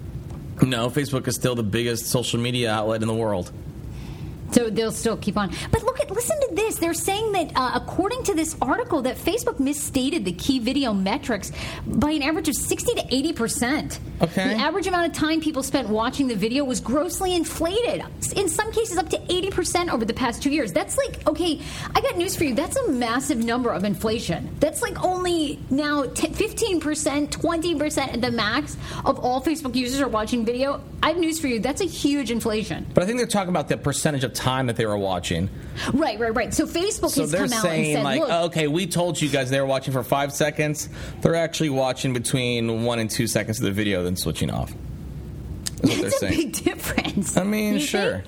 [0.62, 3.51] No, Facebook is still the biggest social media outlet in the world.
[4.54, 5.51] So they'll still keep on.
[5.72, 6.78] But look at listen to this.
[6.78, 11.51] They're saying that uh, according to this article that Facebook misstated the key video metrics
[11.88, 13.99] by an average of 60 to 80 percent.
[14.22, 14.49] Okay.
[14.49, 18.04] The average amount of time people spent watching the video was grossly inflated.
[18.36, 20.72] In some cases up to 80 percent over the past 2 years.
[20.72, 21.60] That's like okay,
[21.95, 22.54] I got news for you.
[22.54, 24.56] That's a massive number of inflation.
[24.60, 29.99] That's like only now 15 percent, 20 percent at the max of all Facebook users
[29.99, 30.80] are watching video.
[31.01, 31.60] I have news for you.
[31.60, 32.86] That's a huge inflation.
[32.93, 35.50] But I think they're talking about the percentage of time that they were watching.
[35.94, 36.54] Right, right, right.
[36.54, 39.22] So Facebook So has they're come out and saying, said, like, "Look, okay, we told
[39.22, 40.89] you guys they were watching for five seconds.
[41.22, 44.72] They're actually watching between one and two seconds of the video, then switching off.
[45.82, 46.52] They're that's a saying.
[46.52, 48.20] big difference." I mean, You sure.
[48.20, 48.26] think?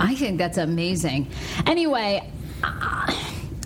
[0.00, 1.30] I think that's amazing.
[1.66, 2.28] Anyway,
[2.64, 3.14] uh,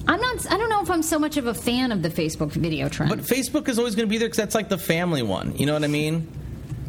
[0.07, 0.53] I'm not.
[0.53, 3.11] I don't know if I'm so much of a fan of the Facebook video trend.
[3.11, 5.57] But Facebook is always going to be there because that's like the family one.
[5.57, 6.29] You know what I mean?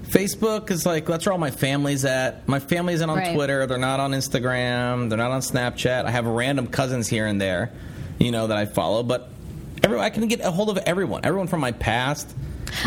[0.05, 2.47] Facebook is like that's where all my family's at.
[2.47, 3.33] My family isn't on Right.
[3.33, 3.65] Twitter.
[3.67, 5.09] They're not on Instagram.
[5.09, 6.05] They're not on Snapchat.
[6.05, 7.71] I have random cousins here and there,
[8.19, 9.03] you know, that I follow.
[9.03, 9.29] But
[9.83, 11.21] every, I can get a hold of everyone.
[11.25, 12.33] Everyone from my past.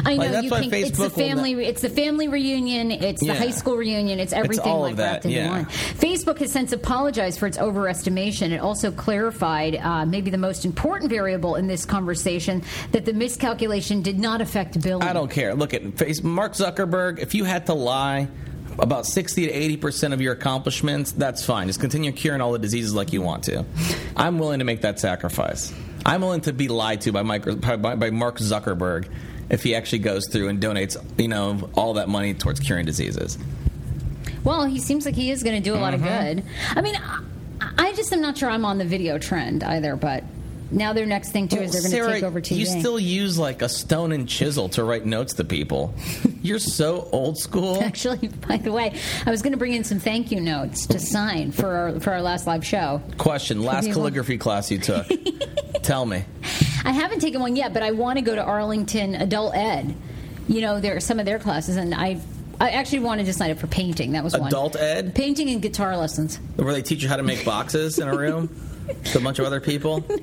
[0.05, 0.75] I know Like, that's you why can.
[0.75, 1.55] It's the Facebook family.
[1.55, 2.91] not- it's the family reunion.
[2.91, 3.33] It's Yeah.
[3.35, 4.21] the high school reunion.
[4.21, 5.51] It's everything all like that, wrapped into yeah.
[5.51, 5.67] one.
[5.67, 8.51] Facebook has since apologized for its overestimation.
[8.53, 12.63] It also clarified, uh, maybe the most important variable in this conversation,
[12.93, 15.07] that the miscalculation did not affect billing.
[15.07, 15.55] I don't care.
[15.55, 17.19] Look at face Mark Zuckerberg.
[17.19, 18.29] If you had to lie
[18.79, 21.67] about sixty to eighty percent of your accomplishments, that's fine.
[21.67, 23.65] Just continue curing all the diseases like you want to.
[24.17, 25.73] I'm willing to make that sacrifice.
[26.07, 29.09] I'm willing to be lied to by, Mike, by, by Mark Zuckerberg
[29.51, 33.39] if he actually goes through and donates, you know, all that money towards curing diseases.
[34.45, 36.37] Well, he seems like he is going to do a lot of Mm-hmm.
[36.37, 36.45] good.
[36.77, 37.21] I mean, I,
[37.79, 40.23] I just am not sure I'm on the video trend either, but
[40.71, 42.59] now their next thing too is they're going to take over TV.
[42.59, 45.95] You still use like a stone and chisel to write notes to people.
[46.43, 47.83] You're so old school.
[47.83, 50.99] Actually, by the way, I was going to bring in some thank you notes to
[50.99, 53.01] sign for our, for our last live show.
[53.17, 55.07] Question: Last calligraphy class you took.
[55.83, 56.25] Tell me.
[56.85, 59.95] I haven't taken one yet, but I want to go to Arlington Adult Ed.
[60.49, 62.21] You know, there are some of their classes, and I
[62.61, 64.13] I actually wanted to sign up for painting.
[64.13, 64.49] That was one.
[64.49, 66.39] Adult ed, painting and guitar lessons.
[66.57, 68.49] where they teach you how to make boxes in a room
[68.89, 70.05] with a bunch of other people.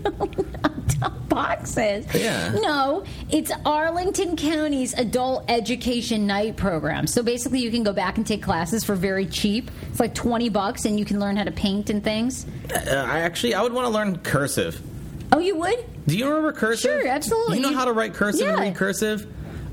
[1.01, 2.05] No boxes.
[2.13, 2.51] Yeah.
[2.61, 7.07] No, it's Arlington County's adult education night program.
[7.07, 9.72] So basically, you can go back and take classes for very cheap.
[9.89, 12.45] It's like twenty bucks, and you can learn how to paint and things.
[12.74, 14.80] Uh, I actually, I would want to learn cursive.
[15.34, 15.84] Oh, you would?
[16.07, 16.91] Do you remember cursive?
[17.01, 17.57] Sure, absolutely.
[17.57, 18.63] You know how to write cursive and Yeah.
[18.63, 19.28] read cursive?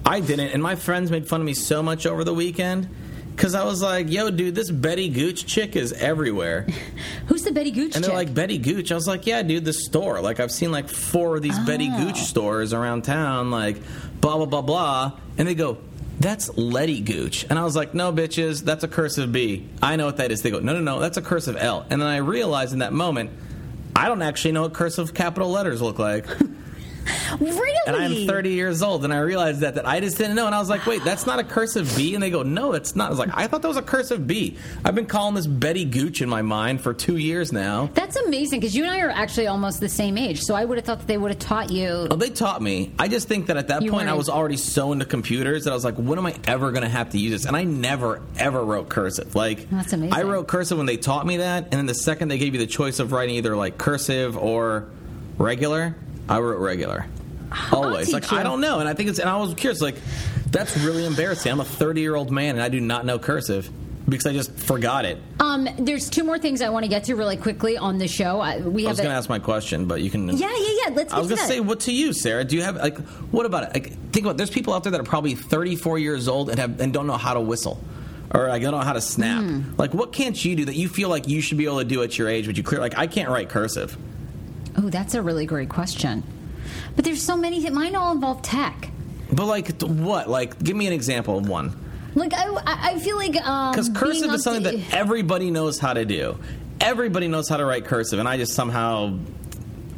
[0.05, 2.89] I didn't, and my friends made fun of me so much over the weekend
[3.35, 6.67] because I was like, "Yo, dude, this Betty Gooch chick is everywhere,"
[7.27, 7.95] Who's the Betty Gooch?
[7.97, 8.17] and they're chick?
[8.29, 10.21] like, "Betty Gooch." I was like, "Yeah, dude, the store.
[10.21, 12.05] Like, I've seen like four of these Betty Oh.
[12.07, 13.51] Gooch stores around town.
[13.51, 13.77] Like,
[14.21, 15.79] blah blah blah blah," and they go.
[16.21, 17.47] That's Lettie Gooch.
[17.51, 19.67] And I was like, no, bitches, that's a cursive B.
[19.83, 20.41] I know what that is.
[20.43, 21.85] They go, no, no, no, that's a cursive L.
[21.91, 23.31] And then I realized in that moment,
[23.97, 26.27] I don't actually know what cursive capital letters look like.
[27.41, 27.73] really?
[27.87, 30.55] and I'm 30 years old, and I realized that that I just didn't know, and
[30.55, 33.07] I was like, wait, that's not a cursive B, and they go, no, it's not.
[33.07, 34.57] I was like, I thought that was a cursive B.
[34.85, 37.91] I've been calling this Betty Gooch in my mind for two years now.
[37.95, 40.41] That's amazing because you and I are actually almost the same age.
[40.43, 42.07] So I would have thought that they would have taught you.
[42.11, 42.93] Oh, they taught me.
[42.99, 45.65] I just think that at that You point I weren't- was already so into computers
[45.65, 47.45] that I was like, when am I ever going to have to use this?
[47.47, 49.35] And I never ever wrote cursive.
[49.35, 50.15] Like That's amazing.
[50.15, 52.61] I wrote cursive when they taught me that, and then the second they gave you
[52.61, 54.89] the choice of writing either like cursive or
[55.39, 55.97] regular,
[56.33, 57.07] I wrote regular.
[57.71, 58.07] Always.
[58.07, 58.39] teach Like you.
[58.39, 59.97] I don't know, and I think it's and I was curious like
[60.51, 61.53] that's really embarrassing.
[61.53, 63.71] I'm a 30 year old man and I do not know cursive
[64.09, 65.19] because I just forgot it.
[65.41, 68.41] Um, there's two more things I want to get to really quickly on the show.
[68.41, 70.29] I, we I was going to ask my question, but you can.
[70.29, 70.95] yeah, yeah, yeah.
[70.95, 71.13] Let's.
[71.13, 72.45] I was gonna say, what to you, Sarah?
[72.45, 72.99] Do you have like,
[73.31, 73.75] what about it?
[73.75, 74.37] Like, think about.
[74.37, 77.17] There's people out there that are probably 34 years old and have and don't know
[77.17, 77.83] how to whistle,
[78.35, 79.43] or like don't know how to snap.
[79.43, 79.75] Hmm.
[79.77, 82.03] Like, what can't you do that you feel like you should be able to do
[82.03, 82.47] at your age?
[82.47, 83.97] But you clear like I can't write cursive.
[84.77, 86.23] Oh, that's a really great question.
[86.97, 87.61] But there's so many.
[87.65, 88.91] that Mine all involve tech.
[89.33, 90.29] But like, what?
[90.29, 91.77] Like, give me an example of one.
[92.15, 95.79] Like I, I feel like um, Because cursive being is something to- that everybody knows
[95.79, 96.39] how to do.
[96.81, 99.19] Everybody knows how to write cursive, and I just somehow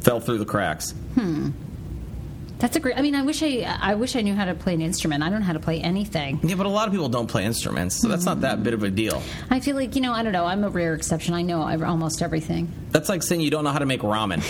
[0.01, 0.93] fell through the cracks.
[2.65, 2.97] That's a great.
[2.97, 5.21] I mean, I wish I I wish I knew how to play an instrument.
[5.21, 6.39] I don't know how to play anything.
[6.41, 8.81] Yeah, but a lot of people don't play instruments, so that's not that bit of
[8.81, 9.21] a deal.
[9.51, 10.45] I feel like you know I don't know.
[10.45, 11.35] I'm a rare exception.
[11.35, 12.73] I know almost everything.
[12.89, 14.41] That's like saying you don't know how to make ramen.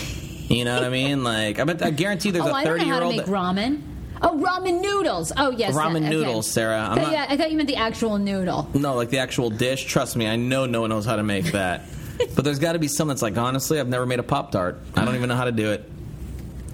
[0.49, 1.23] You know what I mean?
[1.25, 3.05] Like, I bet I guarantee there's oh, a I don't 30 know how year to
[3.07, 3.15] old.
[3.17, 3.81] make ramen.
[4.21, 5.33] Oh, ramen noodles.
[5.35, 5.75] Oh, yes.
[5.75, 6.09] Ramen that- okay.
[6.09, 6.87] noodles, Sarah.
[6.89, 8.69] I'm not- yeah, I thought you meant the actual noodle.
[8.73, 9.83] No, like the actual dish.
[9.83, 11.83] Trust me, I know no one knows how to make that.
[12.35, 14.79] but there's got to be some that's like, honestly, I've never made a Pop Tart.
[14.95, 15.91] I don't even know how to do it.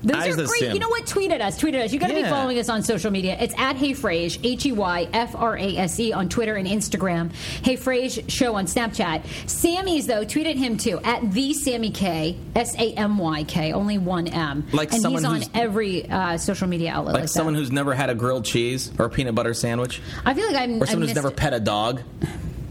[0.03, 0.73] Those are great.
[0.73, 1.05] You know what?
[1.07, 1.57] Tweet at us.
[1.57, 1.93] Tweet at us.
[1.93, 3.37] You got to be following us on social media.
[3.39, 6.67] It's at Hey Frase, H E Y F R A S E on Twitter and
[6.67, 7.31] Instagram.
[7.33, 9.23] Hey Frase Show on Snapchat.
[9.49, 13.73] Sammy's though, tweet at him too at the Sammy K S A M Y K,
[13.73, 14.65] only one M.
[14.71, 17.13] Like and someone he's on every uh, social media outlet.
[17.13, 17.59] Like Like, someone that.
[17.59, 20.81] who's never had a grilled cheese or a peanut butter sandwich, I feel like I'm.
[20.81, 22.01] or someone who's never pet a dog.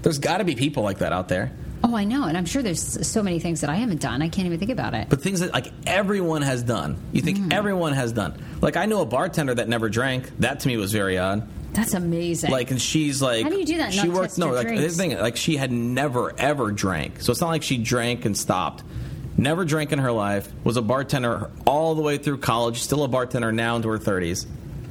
[0.02, 1.52] There's got to be people like that out there.
[1.82, 4.20] Oh, I know, and I'm sure there's so many things that I haven't done.
[4.20, 5.08] I can't even think about it.
[5.08, 6.98] But things that like everyone has done.
[7.12, 7.52] You think Mm.
[7.54, 8.34] everyone has done.
[8.60, 10.30] Like I know a bartender that never drank.
[10.40, 11.48] That to me was very odd.
[11.72, 12.50] That's amazing.
[12.50, 14.82] Like, and she's like, How do you do that She worked no, like drinks?
[14.82, 17.22] this thing, like she had never ever drank.
[17.22, 18.82] So it's not like she drank and stopped.
[19.38, 20.52] Never drank in her life.
[20.64, 22.82] Was a bartender all the way through college.
[22.82, 24.46] Still a bartender now into her thirties.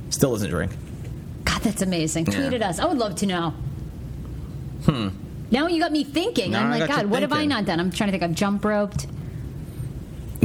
[0.09, 0.71] Still doesn't drink.
[1.45, 2.25] God, that's amazing.
[2.25, 2.53] Tweet Yeah.
[2.53, 2.79] at us.
[2.79, 3.53] I would love to know.
[4.85, 5.09] Hmm.
[5.51, 6.51] Now you got me thinking.
[6.51, 7.49] Now I'm I like, got you God, what have I thinking.
[7.49, 7.79] not done?
[7.79, 8.23] I'm trying to think.
[8.23, 9.07] I've jump roped.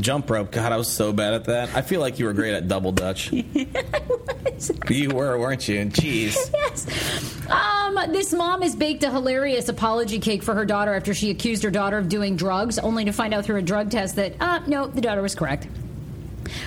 [0.01, 0.51] Jump rope.
[0.51, 1.75] God, I was so bad at that.
[1.75, 3.33] I feel like you were great at double dutch.
[4.91, 5.77] you were, weren't you?
[5.87, 6.37] Jeez.
[6.53, 7.49] yes.
[7.49, 11.63] Um, this mom has baked a hilarious apology cake for her daughter after she accused
[11.63, 14.61] her daughter of doing drugs, only to find out through a drug test that, uh,
[14.67, 15.69] no, the daughter was correct.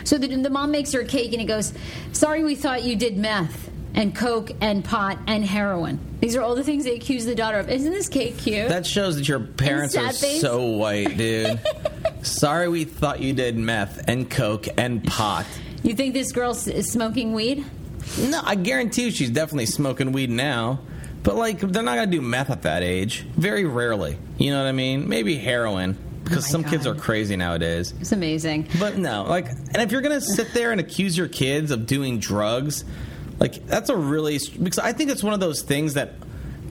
[0.04, 1.74] So the, the mom makes her a cake and it goes,
[2.14, 6.00] Sorry, we thought you did meth and coke and pot and heroin.
[6.22, 7.68] These are all the things they accuse the daughter of.
[7.70, 8.70] Isn't this cake cute?
[8.70, 10.40] That shows that your parents are face.
[10.40, 11.60] so white, dude.
[12.22, 15.48] Sorry, we thought you did meth and coke and pot.
[15.82, 17.66] you think this girl is smoking weed?
[18.20, 20.80] No, I guarantee you she's definitely smoking weed now.
[21.24, 23.26] But like, they're not gonna do meth at that age.
[23.36, 24.18] Very rarely.
[24.38, 25.10] You know what I mean?
[25.10, 27.94] Maybe heroin because Oh some kids are crazy nowadays.
[28.00, 28.70] It's amazing.
[28.80, 32.20] But no, like, and if you're gonna sit there and accuse your kids of doing
[32.20, 32.86] drugs,
[33.40, 36.14] like that's a really because I think it's one of those things that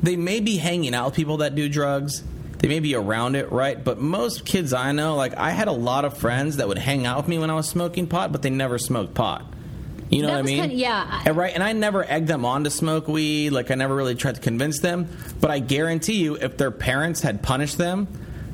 [0.03, 2.23] they may be hanging out with people that do drugs,
[2.59, 3.83] they may be around it, right?
[3.83, 7.07] But most kids I know, like I had a lot of friends that would hang
[7.07, 9.45] out with me when I was smoking pot, but they never smoked pot.
[10.09, 10.61] You know That what I mean?
[10.61, 11.23] kinda- yeah.
[11.27, 13.51] And right, and I never egged them on to smoke weed.
[13.51, 15.09] Like I never really tried to convince them.
[15.41, 18.07] But I guarantee you, if their parents had punished them,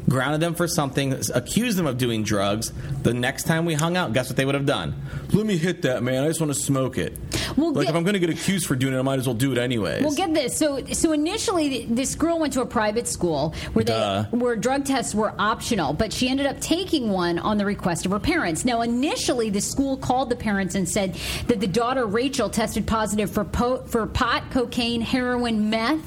[0.09, 4.15] grounded them for something, accused them of doing drugs, the next time we hung out,
[4.15, 4.95] guess what they would have done?
[5.33, 6.25] Let me hit that, man.
[6.25, 7.19] I just want to smoke it.
[7.57, 9.27] Well, like get- if I'm going to get accused for doing it, I might as
[9.27, 10.03] well do it anyways.
[10.03, 10.57] Well, get this.
[10.57, 14.25] So, so initially, this girl went to a private school where they Duh.
[14.31, 18.13] where drug tests were optional, but she ended up taking one on the request of
[18.13, 18.65] her parents.
[18.65, 21.17] Now, initially, the school called the parents and said
[21.49, 26.01] that the daughter Rachel tested positive for po- for pot, cocaine, heroin, meth,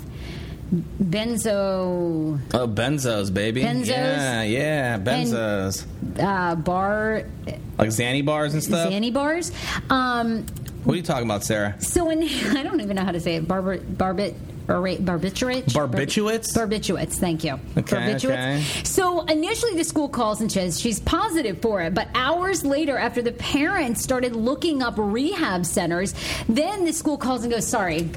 [1.03, 3.61] benzo, Oh, benzos, baby.
[3.63, 3.87] Benzos?
[3.87, 5.85] Yeah, yeah, benzos.
[6.19, 7.23] uh, bar,
[7.77, 8.91] like Xanny bars and stuff.
[8.91, 9.51] Xanny bars.
[9.89, 10.45] Um,
[10.85, 11.75] What are you talking about, Sarah?
[11.81, 12.23] So in,
[12.57, 13.47] I don't even know how to say it.
[13.47, 14.35] Barbar, barbit.
[14.67, 15.65] Barbiturates?
[15.65, 16.53] Barbiturates?
[16.55, 17.59] Barbiturates, thank you.
[17.77, 18.25] Okay, Barbiturates.
[18.25, 18.63] okay.
[18.83, 23.21] So initially the school calls and says she's positive for it, but hours later, after
[23.21, 26.15] the parents started looking up rehab centers,
[26.49, 28.09] then the school calls and goes, sorry.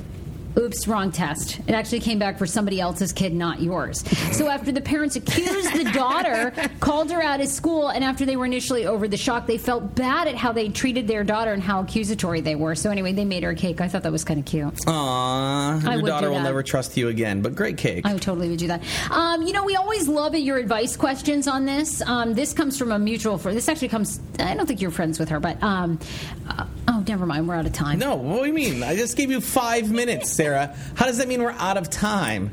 [0.59, 1.61] Oops, wrong test.
[1.61, 4.01] It actually came back for somebody else's kid, not yours.
[4.37, 8.37] So after the parents accused the daughter, called her out of school, and after they
[8.37, 11.63] were initially over the shock, they felt bad at how they treated their daughter and
[11.63, 12.75] how accusatory they were.
[12.75, 13.81] So anyway, they made her a cake.
[13.81, 14.75] I thought that was kind of cute.
[14.87, 17.41] Aww, I your would daughter will never trust you again.
[17.41, 18.05] But great cake.
[18.05, 18.83] I totally would do that.
[19.11, 22.03] Um, you know, we always love it, your advice questions on this.
[22.03, 23.57] Um, this comes from a mutual friend.
[23.57, 24.21] This actually comes.
[24.41, 26.01] I don't think you're friends with her, but um,
[26.49, 27.47] uh, oh, never mind.
[27.47, 28.01] We're out of time.
[28.01, 28.83] no, what do you mean?
[28.83, 30.48] I just gave you five minutes, Sarah.
[30.55, 32.51] How does that mean we're out of time?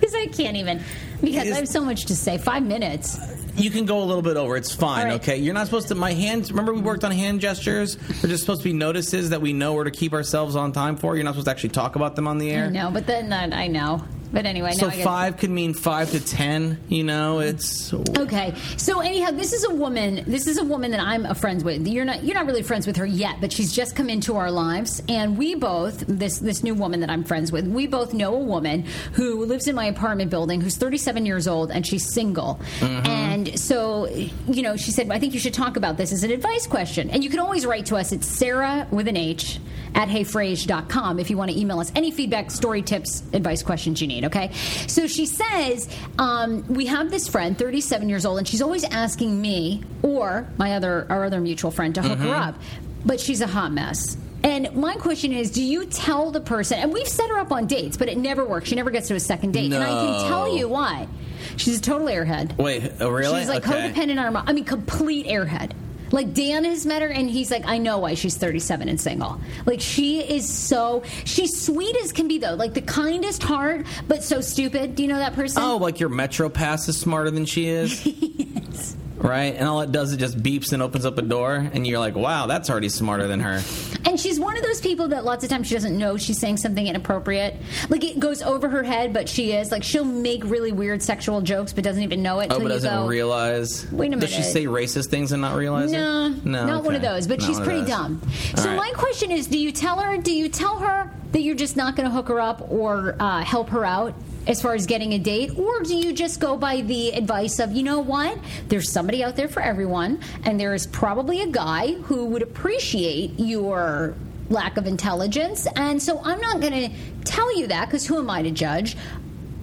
[0.00, 0.82] because I can't even.
[1.20, 2.38] Because Is- I have so much to say.
[2.38, 3.18] Five minutes.
[3.56, 4.56] You can go a little bit over.
[4.56, 5.20] It's fine, right.
[5.20, 5.36] okay?
[5.36, 5.94] You're not supposed to.
[5.94, 6.50] My hands.
[6.50, 7.96] Remember, we worked on hand gestures.
[7.96, 10.96] They're just supposed to be notices that we know where to keep ourselves on time
[10.96, 11.16] for.
[11.16, 12.70] You're not supposed to actually talk about them on the air.
[12.70, 14.04] No, but then uh, I know.
[14.32, 16.78] But anyway, So five could mean five to ten.
[16.88, 18.54] You know, it's Okay.
[18.76, 20.24] So anyhow, this is a woman.
[20.26, 21.86] This is a woman that I'm a friends with.
[21.86, 22.24] You're not.
[22.24, 25.36] You're not really friends with her yet, but she's just come into our lives, and
[25.36, 27.66] we both this this new woman that I'm friends with.
[27.66, 31.70] We both know a woman who lives in my apartment building who's 37 years old
[31.70, 32.60] and she's single.
[32.80, 33.06] Mm-hmm.
[33.06, 36.30] And so, you know, she said, I think you should talk about this as an
[36.30, 37.10] advice question.
[37.10, 38.12] And you can always write to us.
[38.12, 39.60] It's Sarah with an H
[39.94, 44.06] at heyfrase.com if you want to email us any feedback, story tips, advice questions you
[44.06, 44.52] need, okay?
[44.86, 49.40] So she says, um, we have this friend, 37 years old, and she's always asking
[49.40, 52.56] me or my other our other mutual friend to hook her up,
[53.04, 54.16] but she's a hot mess.
[54.42, 56.78] And my question is, do you tell the person?
[56.78, 58.68] And we've set her up on dates, but it never works.
[58.68, 61.08] She never gets to a second date, and I can tell you why.
[61.56, 62.56] She's a total airhead.
[62.56, 62.92] wait.
[63.00, 63.40] Oh, really?
[63.40, 63.90] She's like okay.
[63.90, 64.44] codependent on her mom.
[64.46, 65.72] I mean, complete airhead.
[66.10, 69.40] Like Dan has met her, and he's like, I know why she's 37 and single.
[69.66, 74.22] Like she is so she's sweet as can be though, like the kindest heart, but
[74.22, 74.94] so stupid.
[74.94, 75.62] Do you know that person?
[75.62, 78.06] Oh, like your Metro Pass is smarter than she is?
[79.20, 79.54] Right?
[79.54, 82.14] And all it does is just beeps and opens up a door, and you're like,
[82.14, 83.60] wow, that's already smarter than her.
[84.06, 86.56] And she's one of those people that lots of times she doesn't know she's saying
[86.56, 87.54] something inappropriate.
[87.90, 89.70] Like it goes over her head, but she is.
[89.70, 92.50] Like she'll make really weird sexual jokes, but doesn't even know it.
[92.50, 93.84] Oh, but doesn't go, realize.
[93.92, 94.20] Wait a minute.
[94.22, 96.44] Does she say racist things and not realize No, it?
[96.46, 97.26] not one of those.
[97.26, 98.20] But Not she's pretty dumb.
[98.56, 98.76] All So right.
[98.76, 100.16] my question is: Do you tell her?
[100.16, 103.44] Do you tell her that you're just not going to hook her up or uh,
[103.44, 104.14] help her out
[104.46, 107.72] as far as getting a date, or do you just go by the advice of,
[107.72, 108.38] you know what?
[108.68, 113.38] There's somebody out there for everyone, and there is probably a guy who would appreciate
[113.38, 114.14] your
[114.48, 118.30] lack of intelligence, and so I'm not going to tell you that because who am
[118.30, 118.96] I to judge?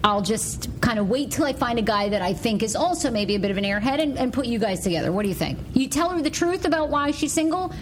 [0.03, 3.11] I'll just kind of wait till I find a guy that I think is also
[3.11, 5.11] maybe a bit of an airhead and, and put you guys together.
[5.11, 5.57] What do you think?
[5.73, 7.73] You tell her the truth about why she's single,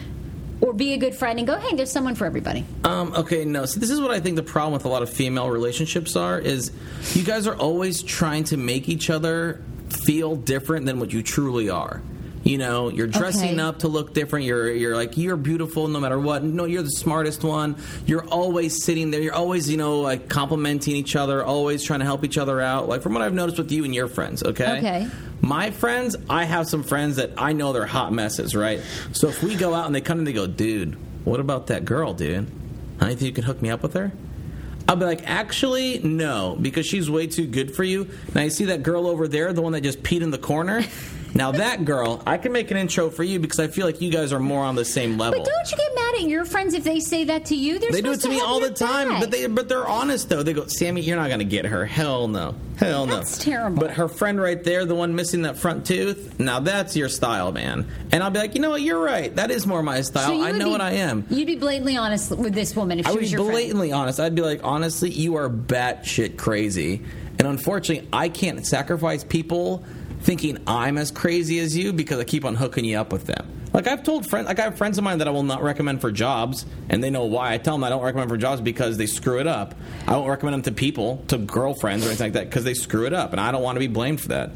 [0.61, 2.63] or be a good friend and go, hey, there's someone for everybody.
[2.83, 3.65] Um, okay, no.
[3.65, 6.39] So this is what I think the problem with a lot of female relationships are:
[6.39, 6.71] is
[7.13, 9.61] you guys are always trying to make each other
[10.05, 12.01] feel different than what you truly are.
[12.43, 13.59] You know, you're dressing Okay.
[13.61, 14.45] up to look different.
[14.45, 16.43] You're you're like you're beautiful no matter what.
[16.43, 17.75] No, you're the smartest one.
[18.05, 19.19] You're always sitting there.
[19.19, 21.43] You're always you know like complimenting each other.
[21.43, 22.87] Always trying to help each other out.
[22.87, 24.43] Like from what I've noticed with you and your friends.
[24.43, 24.77] Okay.
[24.77, 25.07] Okay.
[25.45, 28.81] My friends, I have some friends that I know they're hot messes, right?
[29.11, 31.85] So if we go out and they come and they go, dude, what about that
[31.85, 32.49] girl, dude?
[32.99, 34.11] I think you can hook me up with her?
[34.89, 38.09] I'll be like, actually, no, because she's way too good for you.
[38.33, 40.83] Now you see that girl over there, the one that just peed in the corner?
[41.35, 44.09] Now that girl, I can make an intro for you because I feel like you
[44.09, 45.37] guys are more on the same level.
[45.43, 47.77] But don't you get mad at your friends if they say that to you?
[47.77, 49.19] They're They do it supposed to me all the time, back.
[49.19, 50.43] but they but they're honest though.
[50.43, 51.85] They go, Sammy, you're not going to get her.
[51.85, 53.17] Hell no, hell no.
[53.17, 53.81] That's terrible.
[53.81, 57.51] But her friend right there, the one missing that front tooth, now that's your style,
[57.51, 57.85] man.
[58.13, 59.35] And I'll be like, you know what, you're right.
[59.35, 60.27] That is more my style.
[60.29, 61.25] So I know be- what I am.
[61.29, 63.51] You'd be blatantly honest with this woman if I she was be your friend.
[63.51, 64.21] blatantly honest.
[64.21, 67.03] I'd be like, honestly, you are batshit crazy.
[67.37, 69.83] And unfortunately, I can't sacrifice people
[70.25, 73.47] thinking I'm as crazy as you because I keep on hooking you up with them.
[73.73, 76.01] Like I've told friends, like I have friends of mine that I will not recommend
[76.01, 77.53] for jobs, and they know why.
[77.53, 79.75] I tell them I don't recommend for jobs because they screw it up.
[80.07, 83.05] I won't recommend them to people, to girlfriends or anything like that, because they screw
[83.05, 84.51] it up, and I don't want to be blamed for that.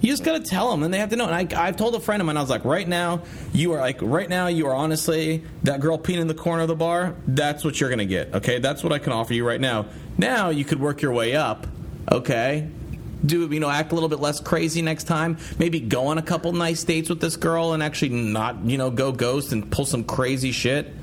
[0.00, 1.28] You just gotta tell them, and they have to know.
[1.28, 3.22] And I, I've told a friend of mine, I was like, right now,
[3.52, 6.68] you are like, right now, you are honestly that girl peeing in the corner of
[6.68, 7.14] the bar.
[7.26, 8.34] That's what you're gonna get.
[8.34, 9.86] Okay, that's what I can offer you right now.
[10.16, 11.66] Now you could work your way up.
[12.10, 12.68] Okay,
[13.24, 15.38] do you know act a little bit less crazy next time?
[15.58, 18.90] Maybe go on a couple nice dates with this girl and actually not you know
[18.90, 20.94] go ghost and pull some crazy shit.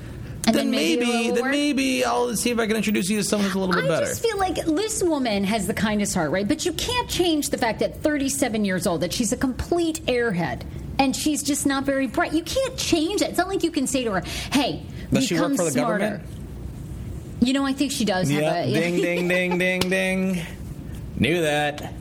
[0.48, 1.52] And then then maybe maybe, then work?
[1.52, 3.88] maybe I'll see if I can introduce you to someone who's a little bit I
[3.88, 4.06] better.
[4.06, 6.48] I just feel like this woman has the kindest heart, right?
[6.48, 10.62] But you can't change the fact that 37 years old that she's a complete airhead
[11.00, 12.34] and she's just not very bright.
[12.34, 13.30] You can't change it.
[13.30, 15.72] It's not like you can say to her, "Hey, Does she become work for the
[15.72, 16.30] smarter." government?
[17.42, 18.74] You know, I think she does have yeah, a.
[18.74, 20.46] ding, ding, ding, ding, ding.
[21.18, 21.94] Knew that.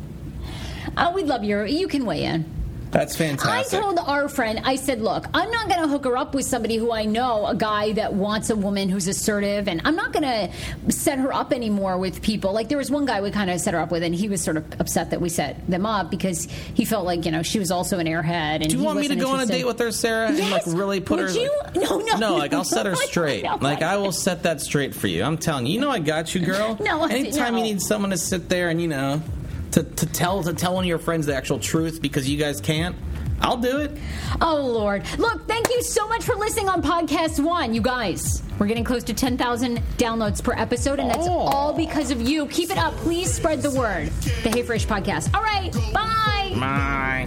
[0.96, 1.66] Oh, we'd love your.
[1.66, 2.44] You can weigh in.
[2.90, 3.76] That's fantastic.
[3.76, 6.44] I told our friend, I said, look, I'm not going to hook her up with
[6.44, 10.12] somebody who I know, a guy that wants a woman who's assertive, and I'm not
[10.12, 12.52] going to set her up anymore with people.
[12.52, 14.42] Like, there was one guy we kind of set her up with, and he was
[14.42, 17.58] sort of upset that we set them up because he felt like, you know, she
[17.58, 18.60] was also an airhead.
[18.62, 20.62] And Do you want me to go on a date with her, Sarah, and like
[20.68, 21.36] really put Would her?
[21.36, 21.50] you?
[21.74, 22.36] No, no, no.
[22.36, 23.42] Like I'll set her straight.
[23.42, 23.82] no, like.
[23.82, 25.24] I will set that straight for you.
[25.24, 25.72] I'm telling you.
[25.72, 26.78] You know I got you, girl.
[26.84, 27.58] No, Anytime no.
[27.58, 29.20] you need someone to sit there and you know
[29.74, 32.60] to, to tell to tell one of your friends the actual truth because you guys
[32.60, 32.96] can't.
[33.40, 33.90] I'll do it.
[34.40, 35.04] Oh, Lord.
[35.18, 38.42] Look, thank you so much for listening on Podcast One, you guys.
[38.58, 41.38] We're getting close to 10,000 downloads per episode, and that's oh.
[41.38, 42.46] all because of you.
[42.46, 42.94] Keep it up.
[42.98, 44.06] Please spread the word.
[44.44, 45.34] The Hey Frase Podcast.
[45.34, 45.72] All right.
[45.92, 46.54] Bye.
[46.58, 47.26] Bye.